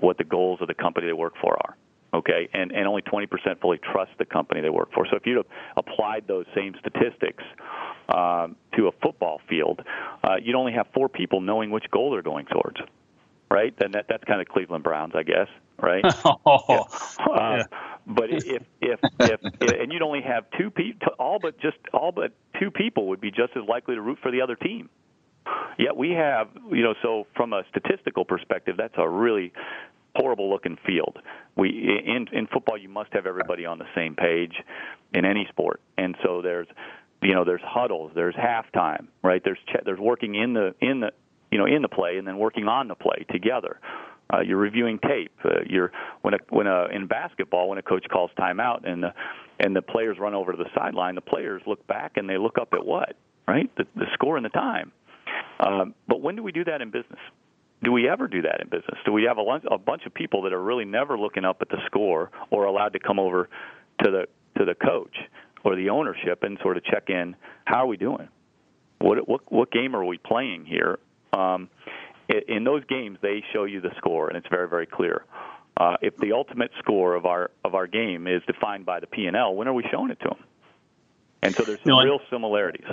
[0.00, 1.76] what the goals of the company they work for are
[2.14, 3.28] okay, and, and only 20%
[3.60, 5.06] fully trust the company they work for.
[5.10, 5.44] So if you'd
[5.76, 7.42] applied those same statistics
[8.08, 9.82] um, to a football field,
[10.22, 12.76] uh, you'd only have four people knowing which goal they're going towards,
[13.50, 13.74] right?
[13.78, 15.48] Then that, that's kind of Cleveland Browns, I guess,
[15.80, 16.04] right?
[16.46, 16.80] oh, yeah.
[17.26, 17.62] Uh, yeah.
[18.06, 22.12] But if, if if if and you'd only have two people, all but just all
[22.12, 24.90] but two people would be just as likely to root for the other team.
[25.78, 29.52] Yet we have, you know, so from a statistical perspective, that's a really
[30.14, 31.18] horrible looking field.
[31.56, 34.54] We in in football you must have everybody on the same page
[35.12, 35.80] in any sport.
[35.98, 36.66] And so there's
[37.22, 39.42] you know there's huddles, there's halftime, right?
[39.44, 41.12] There's ch- there's working in the in the
[41.50, 43.80] you know in the play and then working on the play together.
[44.32, 45.32] Uh, you're reviewing tape.
[45.44, 45.92] Uh, you're
[46.22, 49.12] when a, when a, in basketball when a coach calls timeout and the
[49.60, 52.56] and the players run over to the sideline, the players look back and they look
[52.58, 54.92] up at what right the, the score and the time.
[55.60, 57.20] Um, but when do we do that in business?
[57.84, 58.98] Do we ever do that in business?
[59.04, 61.68] Do we have a, a bunch of people that are really never looking up at
[61.68, 63.48] the score or allowed to come over
[64.02, 64.26] to the
[64.58, 65.16] to the coach
[65.64, 67.36] or the ownership and sort of check in?
[67.64, 68.28] How are we doing?
[68.98, 70.98] What what what game are we playing here?
[71.32, 71.68] Um,
[72.48, 75.24] in those games, they show you the score, and it's very very clear.
[75.76, 79.26] Uh, if the ultimate score of our of our game is defined by the P
[79.26, 80.44] and L, when are we showing it to them?
[81.42, 82.86] And so there's some no, real similarities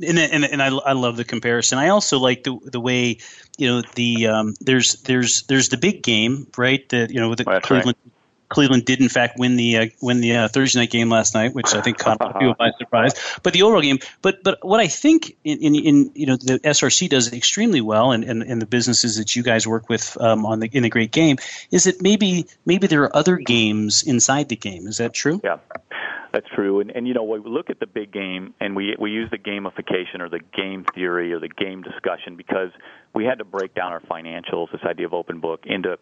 [0.00, 1.78] and and, and I, I love the comparison.
[1.78, 3.18] I also like the the way
[3.56, 6.88] you know the um, there's there's there's the big game, right?
[6.90, 8.12] That you know the That's Cleveland right.
[8.48, 11.54] Cleveland did in fact win the uh, win the uh, Thursday night game last night,
[11.54, 13.12] which I think caught people by surprise.
[13.42, 16.58] But the overall game, but but what I think in, in, in you know the
[16.60, 20.46] SRC does extremely well, and, and, and the businesses that you guys work with um,
[20.46, 21.36] on the in the great game
[21.70, 24.86] is that maybe maybe there are other games inside the game.
[24.86, 25.40] Is that true?
[25.44, 25.58] Yeah.
[26.32, 29.10] That's true, and and you know we look at the big game, and we we
[29.10, 32.70] use the gamification or the game theory or the game discussion because
[33.14, 35.98] we had to break down our financials, this idea of open book, into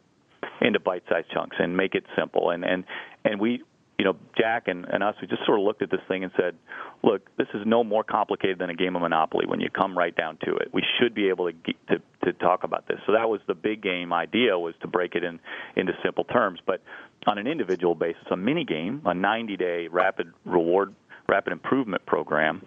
[0.60, 2.50] into bite-sized chunks and make it simple.
[2.50, 2.84] And and
[3.24, 3.62] and we,
[3.98, 6.32] you know, Jack and, and us, we just sort of looked at this thing and
[6.36, 6.54] said,
[7.02, 10.14] look, this is no more complicated than a game of Monopoly when you come right
[10.14, 10.68] down to it.
[10.72, 12.98] We should be able to to to talk about this.
[13.06, 15.40] So that was the big game idea was to break it in
[15.76, 16.82] into simple terms, but
[17.26, 20.94] on an individual basis, a mini game, a 90-day rapid reward,
[21.28, 22.62] rapid improvement program.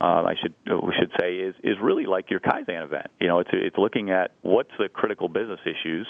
[0.00, 3.08] Uh, I should we should say is is really like your Kaizen event.
[3.20, 6.06] You know, it's it's looking at what's the critical business issues,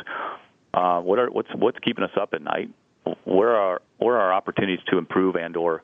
[0.74, 2.70] uh, what are what's what's keeping us up at night,
[3.24, 5.82] where are where are opportunities to improve and or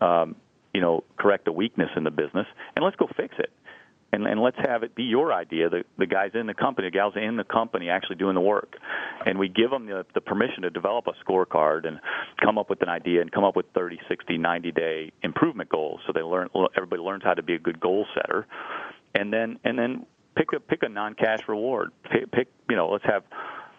[0.00, 0.36] um,
[0.74, 2.46] you know correct a weakness in the business,
[2.76, 3.50] and let's go fix it
[4.12, 5.68] and, and let's have it be your idea.
[5.68, 8.76] The, the guys in the company, the gals in the company, actually doing the work,
[9.24, 12.00] and we give them the, the permission to develop a scorecard and
[12.42, 16.00] come up with an idea and come up with 30, 60, 90 day improvement goals.
[16.06, 16.48] So they learn.
[16.76, 18.46] Everybody learns how to be a good goal setter,
[19.14, 21.90] and then and then pick a pick a non cash reward.
[22.10, 23.22] Pick, pick you know let's have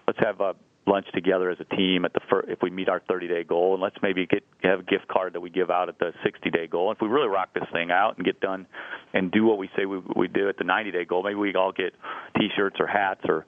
[0.08, 0.56] let's have a
[0.88, 3.74] lunch together as a team at the fir- if we meet our 30 day goal
[3.74, 6.50] and let's maybe get have a gift card that we give out at the 60
[6.50, 6.92] day goal.
[6.92, 8.66] If we really rock this thing out and get done
[9.14, 11.54] and do what we say we we do at the 90 day goal maybe we
[11.56, 11.94] all get
[12.38, 13.46] t-shirts or hats or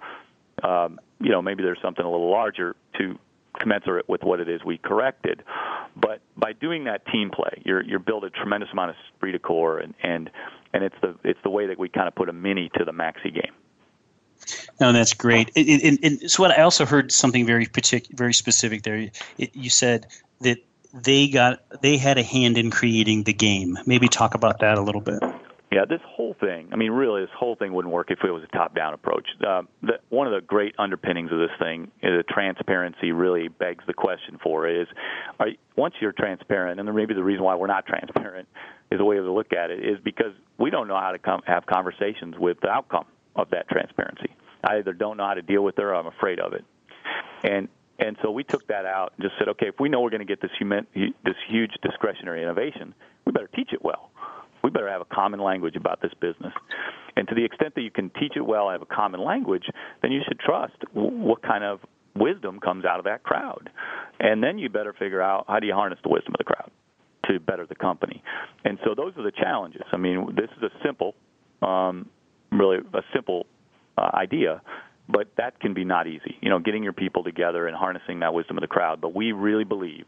[0.63, 3.17] um, you know maybe there's something a little larger to
[3.59, 5.43] commensurate with what it is we corrected.
[5.95, 9.39] But by doing that team play you're you're build a tremendous amount of esprit de
[9.39, 10.29] corps and and
[10.71, 12.93] and it's the it's the way that we kind of put a mini to the
[12.93, 13.53] maxi game
[14.79, 15.51] no, that's great.
[15.55, 19.09] And, so, what I also heard something very particular, very specific there.
[19.37, 20.07] You said
[20.41, 20.57] that
[20.93, 23.77] they got they had a hand in creating the game.
[23.85, 25.21] Maybe talk about that a little bit.
[25.71, 26.69] Yeah, this whole thing.
[26.71, 29.27] I mean, really, this whole thing wouldn't work if it was a top-down approach.
[29.41, 33.11] Uh, the, one of the great underpinnings of this thing is the transparency.
[33.11, 34.87] Really begs the question for is,
[35.39, 38.47] are, once you're transparent, and maybe the reason why we're not transparent
[38.91, 41.41] is a way to look at it is because we don't know how to come,
[41.47, 43.05] have conversations with the outcome
[43.35, 44.35] of that transparency.
[44.63, 46.63] I either don't know how to deal with it or I'm afraid of it.
[47.43, 47.67] And
[47.99, 50.19] and so we took that out and just said, okay, if we know we're going
[50.19, 52.93] to get this human, this huge discretionary innovation,
[53.25, 54.09] we better teach it well.
[54.63, 56.53] We better have a common language about this business.
[57.15, 59.65] And to the extent that you can teach it well have a common language,
[60.01, 61.81] then you should trust what kind of
[62.15, 63.69] wisdom comes out of that crowd.
[64.19, 66.71] And then you better figure out how do you harness the wisdom of the crowd
[67.27, 68.23] to better the company.
[68.65, 69.83] And so those are the challenges.
[69.91, 71.15] I mean, this is a simple,
[71.61, 72.09] um,
[72.57, 73.45] really a simple
[73.97, 74.61] uh, idea,
[75.09, 76.37] but that can be not easy.
[76.41, 79.01] You know, getting your people together and harnessing that wisdom of the crowd.
[79.01, 80.05] But we really believe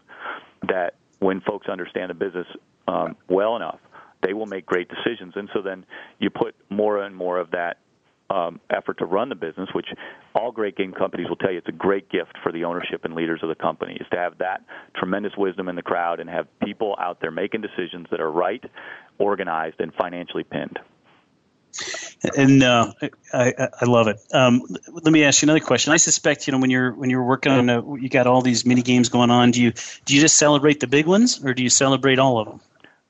[0.68, 2.48] that when folks understand the business
[2.88, 3.80] um, well enough,
[4.22, 5.34] they will make great decisions.
[5.36, 5.86] And so then
[6.20, 7.78] you put more and more of that
[8.30, 9.86] um, effort to run the business, which
[10.34, 13.14] all great game companies will tell you it's a great gift for the ownership and
[13.14, 14.62] leaders of the company, is to have that
[14.96, 18.64] tremendous wisdom in the crowd and have people out there making decisions that are right,
[19.20, 20.80] organized, and financially pinned
[22.38, 22.94] and uh,
[23.34, 24.20] I, I love it.
[24.34, 24.62] Um,
[24.92, 25.94] let me ask you another question.
[25.94, 28.66] I suspect you know when you're when you're working on a, you got all these
[28.66, 29.52] mini games going on.
[29.52, 29.74] Do you
[30.06, 32.62] do you just celebrate the big ones, or do you celebrate all of them?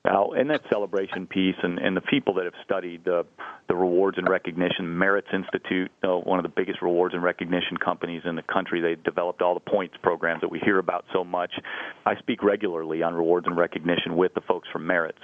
[0.06, 3.26] Now, in that celebration piece, and, and the people that have studied the
[3.68, 8.22] the rewards and recognition, Maritz Institute, uh, one of the biggest rewards and recognition companies
[8.24, 11.52] in the country, they developed all the points programs that we hear about so much.
[12.06, 15.18] I speak regularly on rewards and recognition with the folks from Maritz,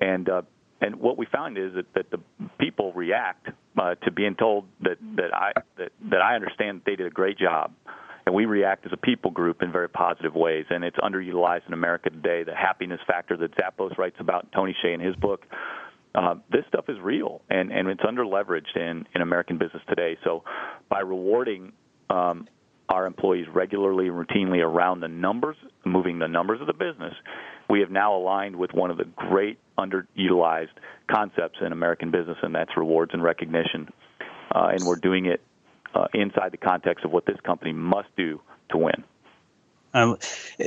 [0.00, 0.42] and uh,
[0.80, 2.18] and what we found is that, that the
[2.58, 3.48] people react
[3.78, 7.10] uh, to being told that that I that, that I understand that they did a
[7.10, 7.72] great job,
[8.26, 10.66] and we react as a people group in very positive ways.
[10.70, 12.44] And it's underutilized in America today.
[12.44, 15.46] The happiness factor that Zappos writes about, Tony Hsieh in his book.
[16.14, 20.16] Uh, this stuff is real, and and it's under leveraged in in American business today.
[20.24, 20.44] So,
[20.88, 21.72] by rewarding
[22.08, 22.46] um,
[22.88, 27.14] our employees regularly and routinely around the numbers, moving the numbers of the business,
[27.68, 30.68] we have now aligned with one of the great underutilized
[31.10, 33.88] concepts in American business, and that's rewards and recognition.
[34.54, 35.40] Uh, and we're doing it
[35.94, 38.40] uh, inside the context of what this company must do
[38.70, 39.04] to win.
[39.94, 40.18] Um,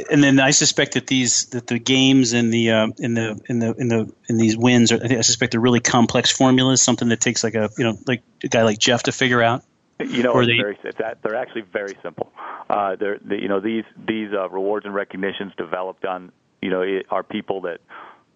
[0.10, 3.60] and then I suspect that these that the games and the uh, in the in
[3.60, 7.22] the in the in these wins are I suspect they're really complex formulas, something that
[7.22, 9.64] takes like a you know like a guy like Jeff to figure out.
[10.00, 12.32] You know, they, very, that, they're actually very simple.
[12.70, 16.32] Uh, they're, they, you know, these these uh, rewards and recognitions developed on,
[16.62, 17.80] you know, it, are people that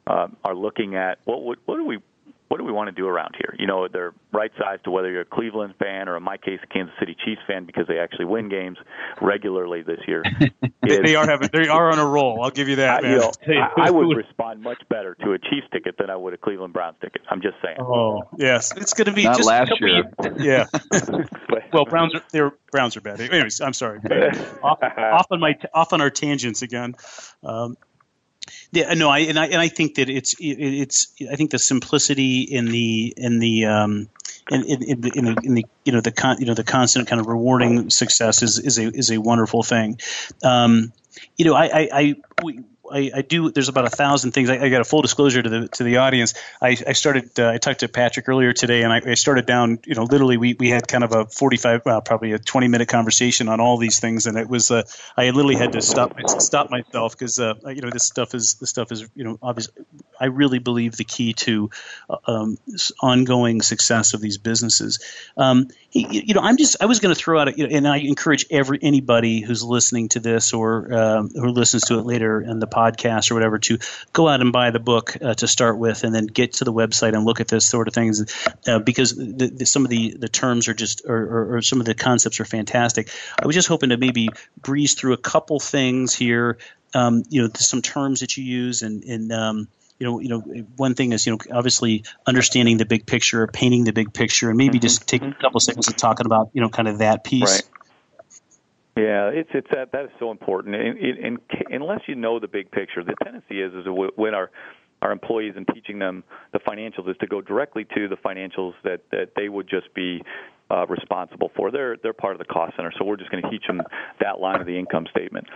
[0.08, 2.00] uh, are looking at what would, what do we
[2.48, 3.56] what do we want to do around here?
[3.58, 6.60] You know, they're right sized to whether you're a Cleveland fan or, in my case,
[6.64, 8.78] a Kansas City Chiefs fan because they actually win games
[9.20, 10.24] regularly this year.
[10.82, 12.44] they, they are having, they are on a roll.
[12.44, 13.04] I'll give you that.
[13.04, 16.16] I, you know, I, I, would respond much better to a Chiefs ticket than I
[16.16, 17.24] would a Cleveland Browns ticket.
[17.30, 17.78] I'm just saying.
[17.80, 20.04] Oh yes, it's going to be Not just last year.
[20.38, 20.66] Yeah.
[21.74, 23.20] well, Browns are they're Browns are bad.
[23.22, 24.00] Anyways, I'm sorry.
[24.64, 26.96] off, off, on my off on our tangents again.
[27.44, 27.78] Um,
[28.76, 32.42] yeah, no, I and I and I think that it's it's I think the simplicity
[32.42, 34.10] in the in the um,
[34.52, 36.64] in, in, in, the, in, the, in the you know the con, you know the
[36.64, 40.00] constant kind of rewarding success is is a is a wonderful thing.
[40.44, 40.92] Um,
[41.38, 42.60] you know, I I, I we,
[42.92, 43.52] I, I, do.
[43.52, 44.50] There's about a thousand things.
[44.50, 46.34] I, I, got a full disclosure to the to the audience.
[46.62, 47.40] I, I started.
[47.40, 49.80] Uh, I talked to Patrick earlier today, and I, I, started down.
[49.86, 52.88] You know, literally, we, we had kind of a 45, well, probably a 20 minute
[52.88, 54.72] conversation on all these things, and it was.
[54.72, 54.84] Uh,
[55.18, 58.70] I literally had to stop stop myself because uh, you know this stuff is this
[58.70, 59.70] stuff is you know obvious.
[60.20, 61.70] I really believe the key to
[62.10, 62.58] uh, um,
[63.02, 65.00] ongoing success of these businesses.
[65.38, 67.88] Um, you know, I'm just I was going to throw out, a, you know, and
[67.88, 72.42] I encourage every anybody who's listening to this or um, who listens to it later
[72.42, 73.78] in the podcast or whatever to
[74.12, 76.74] go out and buy the book uh, to start with, and then get to the
[76.74, 78.26] website and look at this sort of things
[78.68, 81.80] uh, because the, the, some of the, the terms are just or, or, or, some
[81.80, 83.10] of the concepts are fantastic.
[83.42, 84.30] I was just hoping to maybe
[84.62, 86.58] breeze through a couple things here.
[86.94, 89.68] Um, you know, some terms that you use and and um,
[90.00, 90.40] you know, you know,
[90.76, 94.58] one thing is, you know, obviously understanding the big picture, painting the big picture, and
[94.58, 94.82] maybe mm-hmm.
[94.82, 97.64] just taking a couple seconds of talking about, you know, kind of that piece.
[97.64, 97.70] Right.
[98.98, 102.48] Yeah, it's it's that that is so important, and, and, and unless you know the
[102.48, 103.86] big picture, the tendency is is
[104.16, 104.52] when our
[105.02, 106.24] our employees and teaching them
[106.54, 110.22] the financials is to go directly to the financials that that they would just be
[110.72, 111.72] uh, responsible for.
[111.72, 113.82] They're they're part of the cost center, so we're just going to teach them
[114.22, 115.48] that line of the income statement.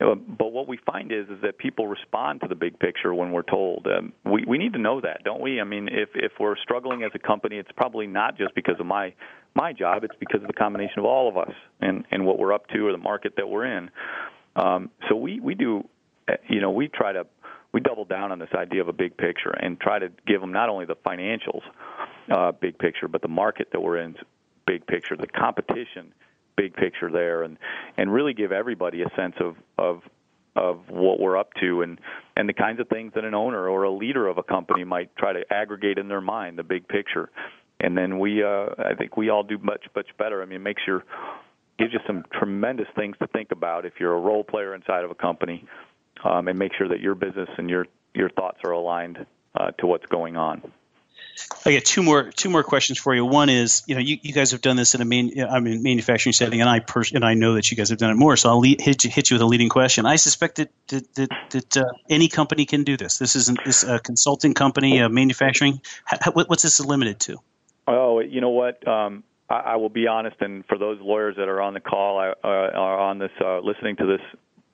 [0.00, 3.32] Uh, but what we find is is that people respond to the big picture when
[3.32, 3.86] we're told.
[3.86, 5.60] Um, we we need to know that, don't we?
[5.60, 8.86] I mean, if if we're struggling as a company, it's probably not just because of
[8.86, 9.14] my
[9.54, 10.04] my job.
[10.04, 12.86] It's because of the combination of all of us and and what we're up to
[12.86, 13.90] or the market that we're in.
[14.54, 15.88] Um, so we we do,
[16.28, 17.26] uh, you know, we try to
[17.72, 20.52] we double down on this idea of a big picture and try to give them
[20.52, 21.62] not only the financials
[22.30, 24.14] uh, big picture, but the market that we're in
[24.64, 26.12] big picture, the competition
[26.58, 27.56] big picture there, and
[27.96, 30.02] and really give everybody a sense of of
[30.56, 32.00] of what we're up to and
[32.36, 35.14] and the kinds of things that an owner or a leader of a company might
[35.16, 37.30] try to aggregate in their mind the big picture
[37.80, 40.42] and then we uh, I think we all do much much better.
[40.42, 41.04] I mean, it makes your
[41.78, 45.10] gives you some tremendous things to think about if you're a role player inside of
[45.10, 45.64] a company,
[46.24, 49.86] um, and make sure that your business and your your thoughts are aligned uh, to
[49.86, 50.72] what's going on.
[51.64, 53.24] I got two more two more questions for you.
[53.24, 55.82] One is, you know, you, you guys have done this in a main, I mean,
[55.82, 58.36] manufacturing setting, and I pers- and I know that you guys have done it more.
[58.36, 60.06] So I'll lead, hit, you, hit you with a leading question.
[60.06, 63.18] I suspect that that, that, that uh, any company can do this.
[63.18, 65.80] This isn't this a consulting company, a manufacturing.
[66.04, 67.38] How, what's this limited to?
[67.86, 68.86] Oh, you know what?
[68.86, 72.18] Um, I, I will be honest, and for those lawyers that are on the call,
[72.18, 74.20] uh, are on this, uh, listening to this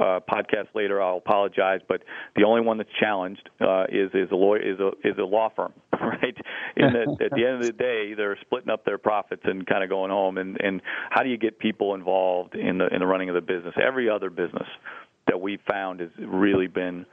[0.01, 2.03] uh, podcast later, I'll apologize, but
[2.35, 5.51] the only one that's challenged uh, is is a lawyer is a is a law
[5.55, 6.37] firm, right?
[6.77, 9.85] In that at the end of the day, they're splitting up their profits and kind
[9.85, 10.39] of going home.
[10.39, 13.41] And and how do you get people involved in the in the running of the
[13.41, 13.75] business?
[13.81, 14.67] Every other business
[15.29, 17.07] that we've found has really been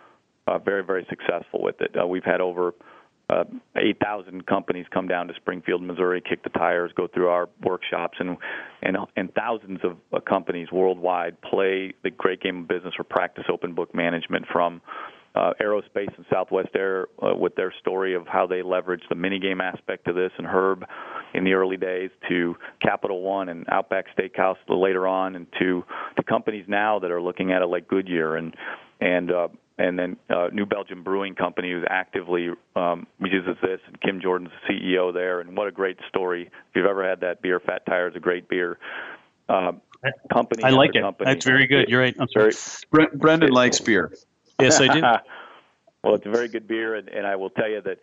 [0.47, 1.95] uh, very very successful with it.
[1.99, 2.73] Uh, we've had over
[3.31, 8.17] uh, 8,000 companies come down to Springfield, Missouri, kick the tires, go through our workshops,
[8.19, 8.37] and
[8.81, 13.45] and and thousands of uh, companies worldwide play the great game of business or practice
[13.49, 14.81] open book management from.
[15.33, 19.39] Uh, aerospace and Southwest Air uh, with their story of how they leveraged the mini
[19.39, 20.83] game aspect of this and Herb
[21.33, 25.85] in the early days to Capital One and Outback Steakhouse later on and to
[26.17, 28.53] to companies now that are looking at it like Goodyear and
[28.99, 29.47] and uh,
[29.77, 34.51] and then uh, New Belgium Brewing Company, who actively um, uses this, and Kim Jordan's
[34.67, 35.39] the CEO there.
[35.39, 36.43] And what a great story!
[36.43, 38.77] If you've ever had that beer, Fat Tire is a great beer.
[39.49, 39.73] Uh,
[40.31, 41.01] company, I like it.
[41.01, 41.31] Company.
[41.31, 41.89] That's very good.
[41.89, 42.15] You're right.
[42.19, 42.51] I'm sorry.
[42.91, 44.13] Very, Brendan likes beer.
[44.59, 45.01] Yes, I do.
[46.03, 47.99] well, it's a very good beer, and, and I will tell you that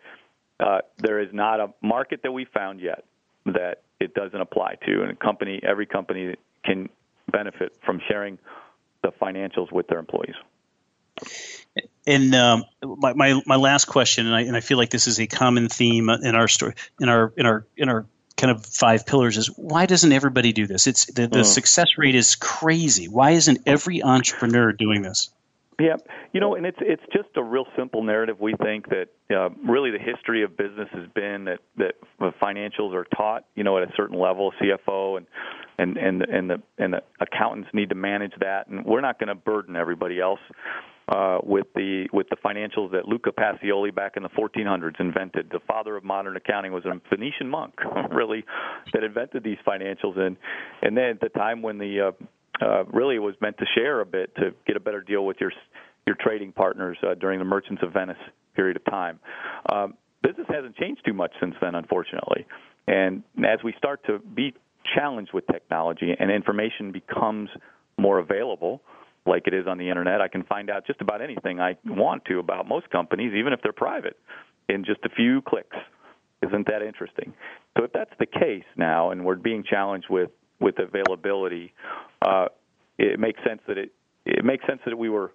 [0.59, 3.05] uh, there is not a market that we found yet
[3.45, 6.89] that it doesn't apply to, and a company, every company can
[7.31, 8.37] benefit from sharing
[9.03, 10.35] the financials with their employees.
[12.07, 15.19] And um, my, my my last question, and I and I feel like this is
[15.19, 18.05] a common theme in our story, in our in our in our
[18.39, 20.87] kind of five pillars is why doesn't everybody do this?
[20.87, 21.45] It's the, the mm.
[21.45, 23.07] success rate is crazy.
[23.07, 25.29] Why isn't every entrepreneur doing this?
[25.79, 25.95] Yeah,
[26.33, 28.39] you know, and it's it's just a real simple narrative.
[28.39, 31.95] We think that uh, really the history of business has been that that
[32.41, 35.25] financials are taught, you know, at a certain level, CFO and
[35.77, 39.29] and and and the and the accountants need to manage that, and we're not going
[39.29, 40.41] to burden everybody else
[41.09, 45.49] uh, with the with the financials that Luca Pacioli back in the 1400s invented.
[45.51, 47.73] The father of modern accounting was a Venetian monk,
[48.11, 48.45] really,
[48.93, 50.17] that invented these financials.
[50.17, 50.37] And
[50.81, 52.13] and then at the time when the
[52.61, 55.37] uh, uh, really was meant to share a bit to get a better deal with
[55.39, 55.51] your
[56.05, 58.17] your trading partners uh, during the Merchants of Venice
[58.55, 59.19] period of time.
[59.71, 62.45] Um, business hasn't changed too much since then, unfortunately.
[62.87, 64.53] And as we start to be
[64.95, 67.49] challenged with technology and information becomes
[67.97, 68.81] more available,
[69.25, 70.21] like it is on the internet.
[70.21, 73.61] I can find out just about anything I want to about most companies, even if
[73.61, 74.17] they're private,
[74.67, 75.77] in just a few clicks.
[76.41, 77.33] Isn't that interesting?
[77.77, 81.73] So if that's the case now, and we're being challenged with with availability,
[82.21, 82.47] uh,
[82.97, 83.91] it makes sense that it
[84.25, 85.33] it makes sense that we were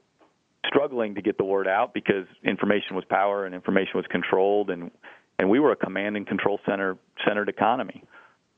[0.67, 4.91] struggling to get the word out because information was power and information was controlled, and
[5.39, 8.03] and we were a command and control center centered economy.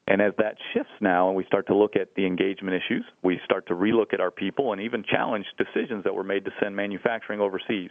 [0.08, 3.40] And as that shifts now and we start to look at the engagement issues, we
[3.44, 6.76] start to relook at our people and even challenge decisions that were made to send
[6.76, 7.90] manufacturing overseas.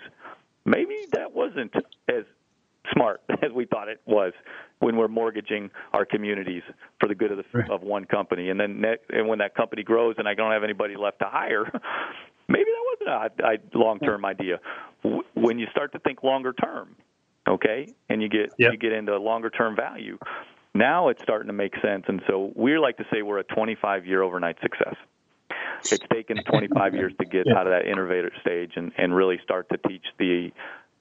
[0.66, 1.74] Maybe that wasn't
[2.08, 2.24] as
[2.94, 4.34] smart as we thought it was
[4.80, 6.64] when we're mortgaging our communities
[7.00, 7.70] for the good of the right.
[7.70, 10.96] of one company and then and when that company grows and I don't have anybody
[10.96, 11.64] left to hire
[12.48, 14.60] maybe that wasn't a, a long-term idea
[15.34, 16.96] when you start to think longer term
[17.48, 18.74] okay and you get yep.
[18.74, 20.18] you get into longer term value
[20.76, 24.06] now it's starting to make sense, and so we like to say we're a 25
[24.06, 24.96] year overnight success.
[25.92, 29.68] It's taken 25 years to get out of that innovator stage and, and really start
[29.70, 30.52] to teach the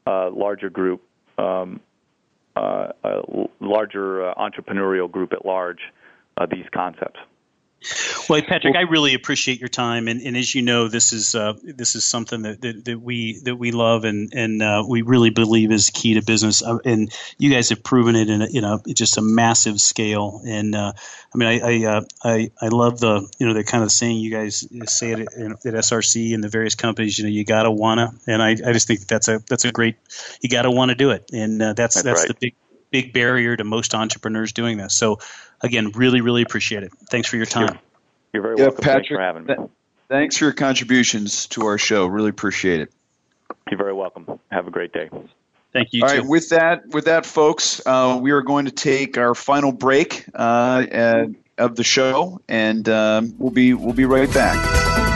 [0.07, 1.03] uh, larger group,
[1.39, 1.81] um,
[2.57, 3.23] uh, uh,
[3.61, 5.81] larger uh, entrepreneurial group at large,
[6.37, 7.19] uh, these concepts.
[8.29, 11.55] Well, Patrick, I really appreciate your time, and, and as you know, this is uh,
[11.63, 15.31] this is something that, that, that, we that we love and and uh, we really
[15.31, 16.63] believe is key to business.
[16.63, 20.41] Uh, and you guys have proven it in a, in a just a massive scale.
[20.47, 20.93] And uh,
[21.35, 24.19] I mean, I I, uh, I, I love the you know the kind of saying
[24.19, 27.19] you guys say it at, at SRC and the various companies.
[27.19, 29.97] You know, you gotta wanna, and I, I just think that's a that's a great
[30.41, 32.29] you gotta want to do it, and uh, that's that's, that's right.
[32.29, 32.55] the big
[32.95, 34.95] big barrier to most entrepreneurs doing this.
[34.95, 35.19] So,
[35.65, 36.93] again, really, really appreciate it.
[37.11, 37.69] Thanks for your time.
[37.69, 37.79] You're,
[38.35, 38.85] you're very yeah, welcome.
[38.85, 39.55] Patrick, Thanks for having me.
[39.55, 39.69] Th-
[40.09, 42.07] thanks for your contributions to our show.
[42.07, 42.93] Really appreciate it.
[43.71, 44.39] You're very welcome.
[44.51, 45.09] Have a great day.
[45.73, 46.03] Thank you.
[46.03, 46.19] All too.
[46.21, 50.25] right, with that, with that, folks, uh, we are going to take our final break
[50.35, 51.27] uh,
[51.59, 55.14] of the show, and um, we'll be we'll be right back.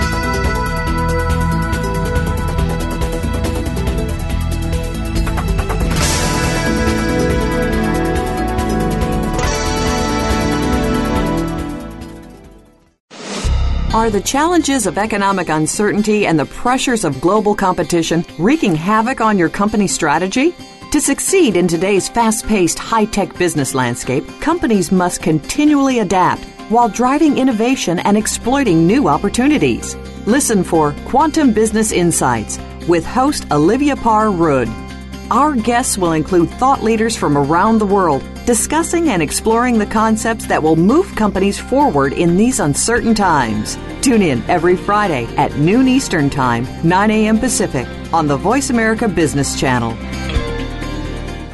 [13.95, 19.39] Are the challenges of economic uncertainty and the pressures of global competition wreaking havoc on
[19.39, 20.55] your company strategy?
[20.93, 26.91] To succeed in today's fast paced, high tech business landscape, companies must continually adapt while
[26.91, 29.97] driving innovation and exploiting new opportunities.
[30.27, 32.59] Listen for Quantum Business Insights
[32.89, 34.69] with host Olivia Parr Rud.
[35.31, 40.47] Our guests will include thought leaders from around the world discussing and exploring the concepts
[40.47, 43.77] that will move companies forward in these uncertain times.
[44.01, 47.39] Tune in every Friday at noon Eastern Time, 9 a.m.
[47.39, 49.93] Pacific on the Voice America Business Channel.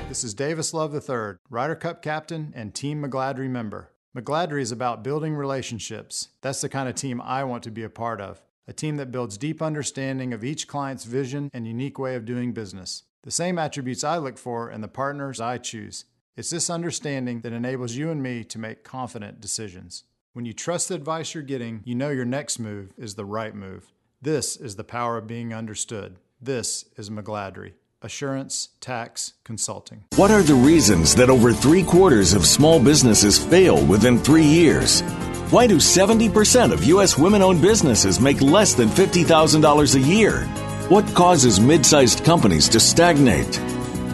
[0.09, 3.91] This is Davis Love III, Ryder Cup captain and Team McGladrey member.
[4.17, 6.29] McGladrey is about building relationships.
[6.43, 8.41] That's the kind of team I want to be a part of.
[8.69, 12.53] A team that builds deep understanding of each client's vision and unique way of doing
[12.53, 13.03] business.
[13.25, 16.05] The same attributes I look for in the partners I choose.
[16.37, 20.05] It's this understanding that enables you and me to make confident decisions.
[20.35, 23.55] When you trust the advice you're getting, you know your next move is the right
[23.55, 23.95] move.
[24.21, 26.17] This is the power of being understood.
[26.39, 27.73] This is McGladrey.
[28.03, 30.05] Assurance Tax Consulting.
[30.17, 35.01] What are the reasons that over three quarters of small businesses fail within three years?
[35.49, 37.17] Why do 70% of U.S.
[37.17, 40.47] women owned businesses make less than $50,000 a year?
[40.91, 43.59] What causes mid sized companies to stagnate?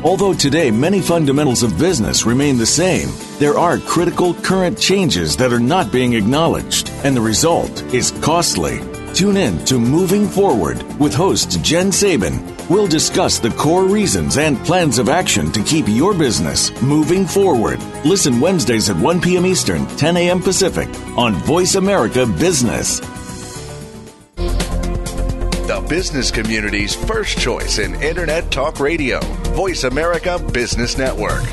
[0.04, 3.08] Although today many fundamentals of business remain the same,
[3.40, 8.78] there are critical current changes that are not being acknowledged, and the result is costly.
[9.14, 12.40] Tune in to Moving Forward with host Jen Sabin.
[12.68, 17.80] We'll discuss the core reasons and plans of action to keep your business moving forward.
[18.04, 19.44] Listen Wednesdays at 1 p.m.
[19.44, 20.40] Eastern, 10 a.m.
[20.40, 23.00] Pacific on Voice America Business.
[25.78, 29.20] Business community's first choice in Internet Talk Radio,
[29.54, 31.44] Voice America Business Network.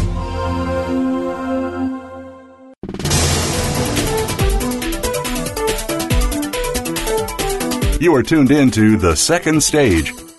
[8.01, 10.11] You are tuned in to The Second Stage.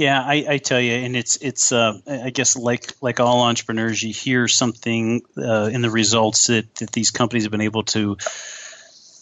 [0.00, 4.02] Yeah, I, I tell you, and it's it's uh, I guess like like all entrepreneurs,
[4.02, 8.16] you hear something uh, in the results that, that these companies have been able to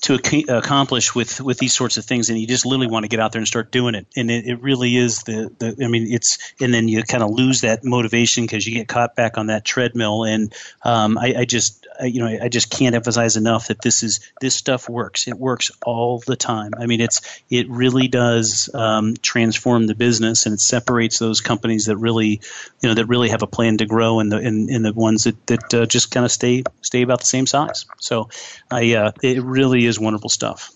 [0.01, 3.09] to ac- accomplish with with these sorts of things and you just literally want to
[3.09, 4.07] get out there and start doing it.
[4.17, 7.31] And it, it really is the, the i mean it's and then you kind of
[7.31, 10.25] lose that motivation because you get caught back on that treadmill.
[10.25, 14.03] And um, I, I, just I, you know i just can't emphasize enough that this
[14.03, 15.27] is this stuff works.
[15.27, 16.73] It works all the time.
[16.79, 17.21] I mean it's
[17.51, 22.41] it really does um, transform the business and it separates those companies that really
[22.81, 25.25] you know that really have a plan to grow and the and, and the ones
[25.25, 27.87] that that uh, just kind of stay stay about the same size.
[27.99, 28.29] So
[28.71, 30.70] i uh, it really is wonderful stuff.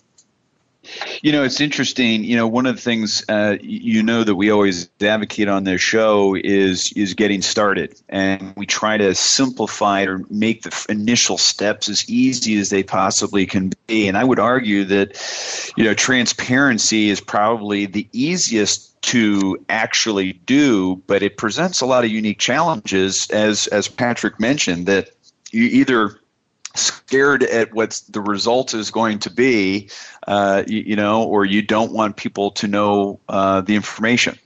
[1.22, 2.24] You know, it's interesting.
[2.24, 5.80] You know, one of the things uh, you know that we always advocate on this
[5.80, 11.88] show is is getting started, and we try to simplify or make the initial steps
[11.88, 14.08] as easy as they possibly can be.
[14.08, 20.96] And I would argue that, you know, transparency is probably the easiest to actually do,
[21.06, 25.10] but it presents a lot of unique challenges, as as Patrick mentioned, that
[25.52, 26.18] you either
[26.74, 29.90] scared at what the result is going to be,
[30.26, 34.38] uh, you, you, know, or you don't want people to know uh, the information.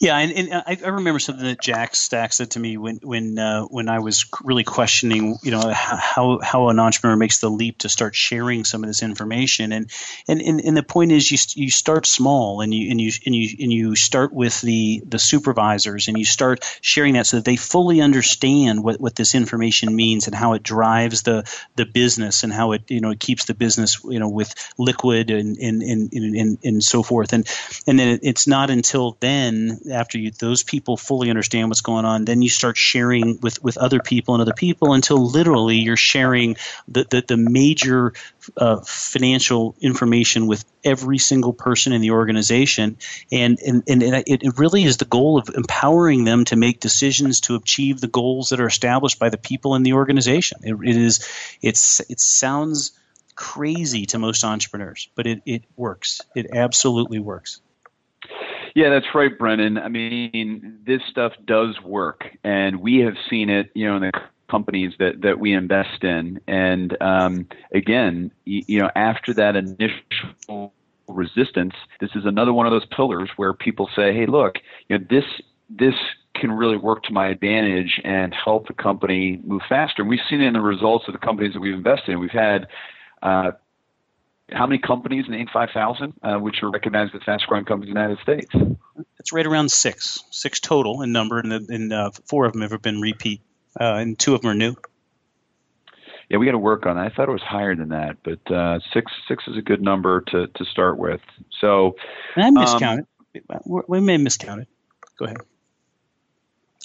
[0.00, 3.38] Yeah, and, and I, I, remember something that Jack Stack said to me when when
[3.38, 7.78] uh, when I was really questioning, you know, how how an entrepreneur makes the leap
[7.78, 9.88] to start sharing some of this information, and
[10.26, 13.36] and and, and the point is, you you start small, and you and you and
[13.36, 17.44] you and you start with the the supervisors, and you start sharing that so that
[17.44, 22.42] they fully understand what, what this information means and how it drives the the business
[22.42, 25.82] and how it you know it keeps the business you know with liquid and and
[25.84, 27.48] and and, and so forth, and
[27.86, 32.24] and then it's not until then after you, those people fully understand what's going on,
[32.24, 36.56] then you start sharing with, with other people and other people until literally you're sharing
[36.88, 38.12] the, the, the major
[38.56, 42.96] uh, financial information with every single person in the organization.
[43.32, 47.40] And, and, and it, it really is the goal of empowering them to make decisions
[47.42, 50.60] to achieve the goals that are established by the people in the organization.
[50.62, 51.28] it, it is,
[51.62, 52.92] it's, it sounds
[53.34, 56.20] crazy to most entrepreneurs, but it, it works.
[56.34, 57.60] It absolutely works.
[58.74, 59.78] Yeah, that's right, Brendan.
[59.78, 64.12] I mean, this stuff does work, and we have seen it, you know, in the
[64.50, 66.40] companies that that we invest in.
[66.48, 70.72] And um, again, you, you know, after that initial
[71.06, 74.56] resistance, this is another one of those pillars where people say, "Hey, look,
[74.88, 75.24] you know, this
[75.70, 75.94] this
[76.34, 80.40] can really work to my advantage and help the company move faster." And we've seen
[80.40, 82.18] it in the results of the companies that we've invested in.
[82.18, 82.66] We've had
[83.22, 83.52] uh,
[84.50, 85.50] how many companies in the Inc.
[85.52, 88.76] 5000, uh, which are recognized as fast growing companies in the United States?
[89.18, 92.82] It's right around six, six total in number, and, and uh, four of them have
[92.82, 93.40] been repeat,
[93.80, 94.76] uh, and two of them are new.
[96.28, 97.06] Yeah, we got to work on that.
[97.06, 100.22] I thought it was higher than that, but uh, six six is a good number
[100.28, 101.20] to, to start with.
[101.60, 101.96] So
[102.36, 103.06] and I miscounted.
[103.50, 104.68] Um, we may miscount it.
[105.18, 105.38] Go ahead.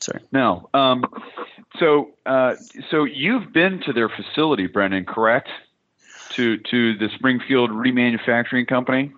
[0.01, 0.21] Sorry.
[0.31, 0.69] No.
[0.73, 1.05] Um,
[1.79, 2.55] so uh,
[2.89, 5.49] so you've been to their facility, Brendan, correct?
[6.39, 9.11] To to the Springfield Remanufacturing Company?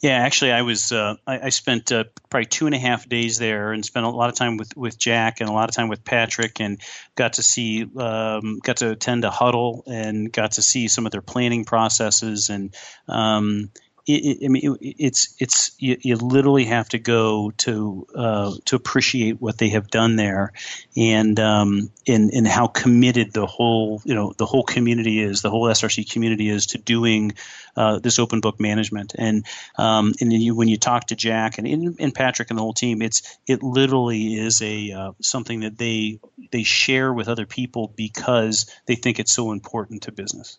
[0.00, 3.38] Yeah, actually, I was uh, I, I, spent uh, probably two and a half days
[3.38, 5.88] there and spent a lot of time with, with Jack and a lot of time
[5.88, 6.80] with Patrick and
[7.16, 11.10] got to see um, got to attend a huddle and got to see some of
[11.10, 12.76] their planning processes and
[13.08, 13.70] um,
[14.08, 18.52] it, it, I mean, it, it's it's you, you, literally have to go to uh,
[18.64, 20.52] to appreciate what they have done there,
[20.96, 25.50] and um, and and how committed the whole you know the whole community is, the
[25.50, 27.34] whole SRC community is to doing
[27.76, 29.14] uh, this open book management.
[29.16, 29.46] And
[29.76, 33.02] um, and you, when you talk to Jack and, and Patrick and the whole team,
[33.02, 36.18] it's it literally is a uh, something that they
[36.50, 40.58] they share with other people because they think it's so important to business.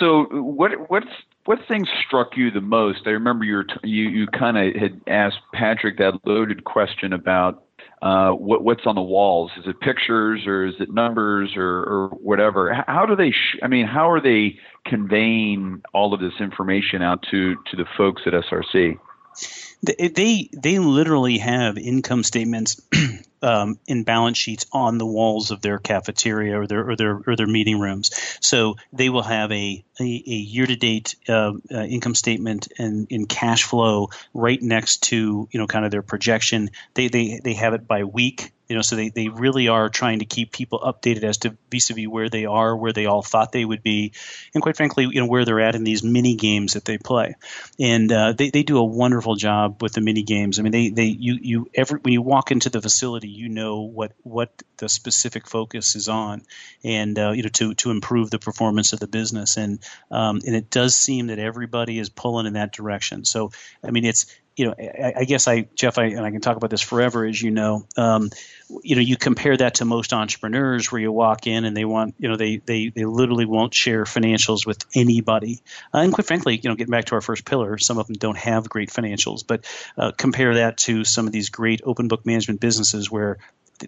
[0.00, 1.06] So what what's
[1.48, 3.06] what things struck you the most?
[3.06, 7.64] I remember you you you kind of had asked Patrick that loaded question about
[8.02, 9.50] uh, what what's on the walls.
[9.58, 12.84] Is it pictures or is it numbers or, or whatever?
[12.86, 13.30] How do they?
[13.30, 17.86] Sh- I mean, how are they conveying all of this information out to to the
[17.96, 18.98] folks at SRC?
[19.82, 22.80] They they literally have income statements
[23.42, 27.36] um, in balance sheets on the walls of their cafeteria or their or their or
[27.36, 28.10] their meeting rooms.
[28.40, 33.06] So they will have a a, a year to date uh, uh, income statement and
[33.10, 36.70] in cash flow right next to you know kind of their projection.
[36.94, 40.18] They they they have it by week you know so they, they really are trying
[40.18, 43.64] to keep people updated as to vis-a-vis where they are where they all thought they
[43.64, 44.12] would be
[44.54, 47.34] and quite frankly you know where they're at in these mini games that they play.
[47.78, 50.58] And uh, they, they do a wonderful job with the mini games.
[50.58, 53.82] I mean they, they you you every when you walk into the facility you know
[53.82, 56.42] what what the specific focus is on
[56.84, 59.56] and uh, you know to to improve the performance of the business.
[59.56, 59.78] And
[60.10, 63.24] um, and it does seem that everybody is pulling in that direction.
[63.24, 63.50] So
[63.82, 64.26] i mean it's
[64.58, 67.24] you know, I, I, guess I, Jeff, I, and I can talk about this forever,
[67.24, 67.86] as you know.
[67.96, 68.30] Um,
[68.82, 72.16] you know, you compare that to most entrepreneurs, where you walk in and they want,
[72.18, 75.60] you know, they they they literally won't share financials with anybody.
[75.94, 78.16] Uh, and quite frankly, you know, getting back to our first pillar, some of them
[78.16, 79.46] don't have great financials.
[79.46, 79.64] But
[79.96, 83.38] uh, compare that to some of these great open book management businesses where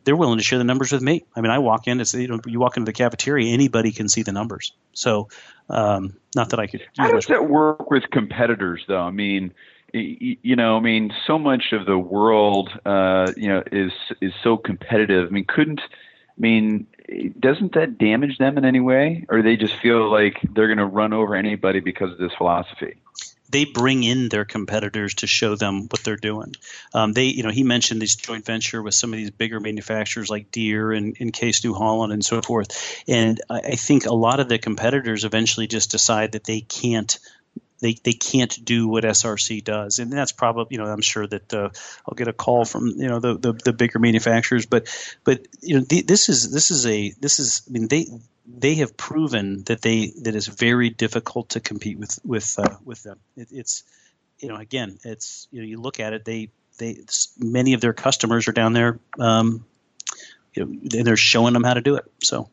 [0.04, 1.24] they're willing to share the numbers with me.
[1.34, 4.08] I mean, I walk in, it's, you know, you walk into the cafeteria, anybody can
[4.08, 4.72] see the numbers.
[4.92, 5.30] So,
[5.68, 6.82] um, not that I could.
[6.96, 9.00] How does that work with competitors, though?
[9.00, 9.52] I mean,
[9.92, 14.56] you know, I mean, so much of the world, uh, you know, is is so
[14.56, 15.28] competitive.
[15.28, 16.86] I mean, couldn't, I mean,
[17.38, 20.86] doesn't that damage them in any way, or they just feel like they're going to
[20.86, 22.96] run over anybody because of this philosophy?
[23.50, 26.54] They bring in their competitors to show them what they're doing.
[26.94, 30.30] Um, they, you know, he mentioned this joint venture with some of these bigger manufacturers
[30.30, 33.02] like Deere and, and Case New Holland and so forth.
[33.08, 37.18] And I, I think a lot of the competitors eventually just decide that they can't
[37.80, 41.52] they, they can't do what SRC does, and that's probably you know I'm sure that
[41.52, 41.70] uh,
[42.06, 44.88] I'll get a call from you know the, the, the bigger manufacturers, but
[45.24, 48.06] but you know this is this is a this is I mean they
[48.46, 53.02] they have proven that they that it's very difficult to compete with with uh, with
[53.02, 53.18] them.
[53.36, 53.84] It, it's
[54.38, 56.98] you know again it's you know you look at it they they
[57.38, 59.64] many of their customers are down there um,
[60.54, 62.48] you know and they're showing them how to do it so.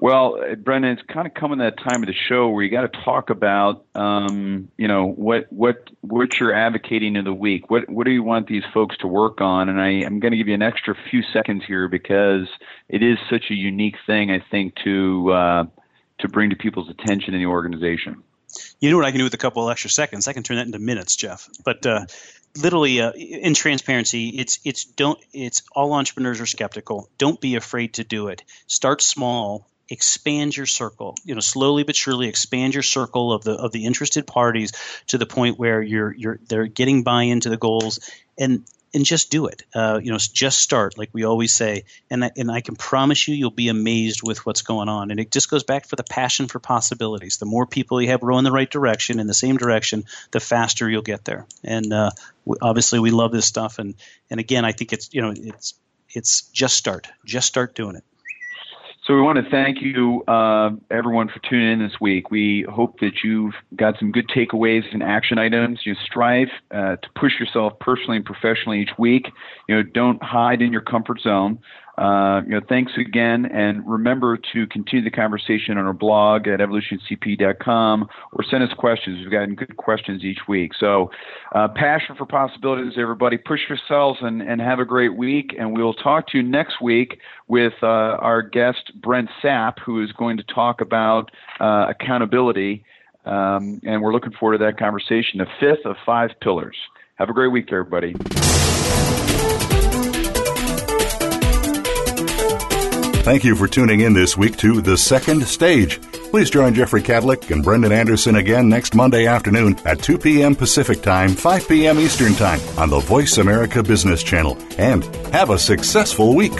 [0.00, 3.00] Well, Brendan, it's kind of coming that time of the show where you got to
[3.04, 7.68] talk about, um, you know, what what what you're advocating in the week.
[7.68, 9.68] What what do you want these folks to work on?
[9.68, 12.46] And I, I'm going to give you an extra few seconds here because
[12.88, 15.64] it is such a unique thing, I think, to uh,
[16.20, 18.22] to bring to people's attention in the organization.
[18.78, 20.28] You know what I can do with a couple of extra seconds?
[20.28, 21.48] I can turn that into minutes, Jeff.
[21.64, 22.06] But uh,
[22.56, 27.10] literally, uh, in transparency, it's it's don't it's all entrepreneurs are skeptical.
[27.18, 28.44] Don't be afraid to do it.
[28.68, 33.52] Start small expand your circle you know slowly but surely expand your circle of the
[33.52, 34.72] of the interested parties
[35.06, 37.98] to the point where you're you're they're getting buy into the goals
[38.38, 38.64] and
[38.94, 39.64] and just do it.
[39.74, 41.84] Uh, you know just start like we always say.
[42.10, 45.10] And I, and I can promise you you'll be amazed with what's going on.
[45.10, 47.38] And it just goes back for the passion for possibilities.
[47.38, 50.40] The more people you have row in the right direction in the same direction the
[50.40, 51.46] faster you'll get there.
[51.62, 52.10] And uh,
[52.44, 53.78] we, obviously we love this stuff.
[53.78, 53.94] And
[54.30, 55.74] and again I think it's you know it's
[56.10, 57.08] it's just start.
[57.24, 58.04] Just start doing it
[59.08, 62.30] so we want to thank you, uh, everyone, for tuning in this week.
[62.30, 65.80] We hope that you've got some good takeaways and action items.
[65.84, 69.32] You strive uh, to push yourself personally and professionally each week.
[69.66, 71.58] You know, don't hide in your comfort zone.
[71.98, 76.60] Uh, you know, thanks again, and remember to continue the conversation on our blog at
[76.60, 79.18] evolutioncp.com or send us questions.
[79.18, 80.72] We've gotten good questions each week.
[80.78, 81.10] So,
[81.56, 83.36] uh, passion for possibilities, everybody.
[83.36, 85.56] Push yourselves and, and have a great week.
[85.58, 87.18] And we'll talk to you next week
[87.48, 92.84] with uh, our guest Brent Sapp, who is going to talk about uh, accountability.
[93.24, 95.38] Um, and we're looking forward to that conversation.
[95.38, 96.76] The fifth of five pillars.
[97.16, 98.14] Have a great week, everybody.
[103.28, 106.00] Thank you for tuning in this week to The Second Stage.
[106.30, 110.54] Please join Jeffrey Kadlic and Brendan Anderson again next Monday afternoon at 2 p.m.
[110.56, 111.98] Pacific Time, 5 p.m.
[111.98, 114.56] Eastern Time on the Voice America Business Channel.
[114.78, 116.58] And have a successful week.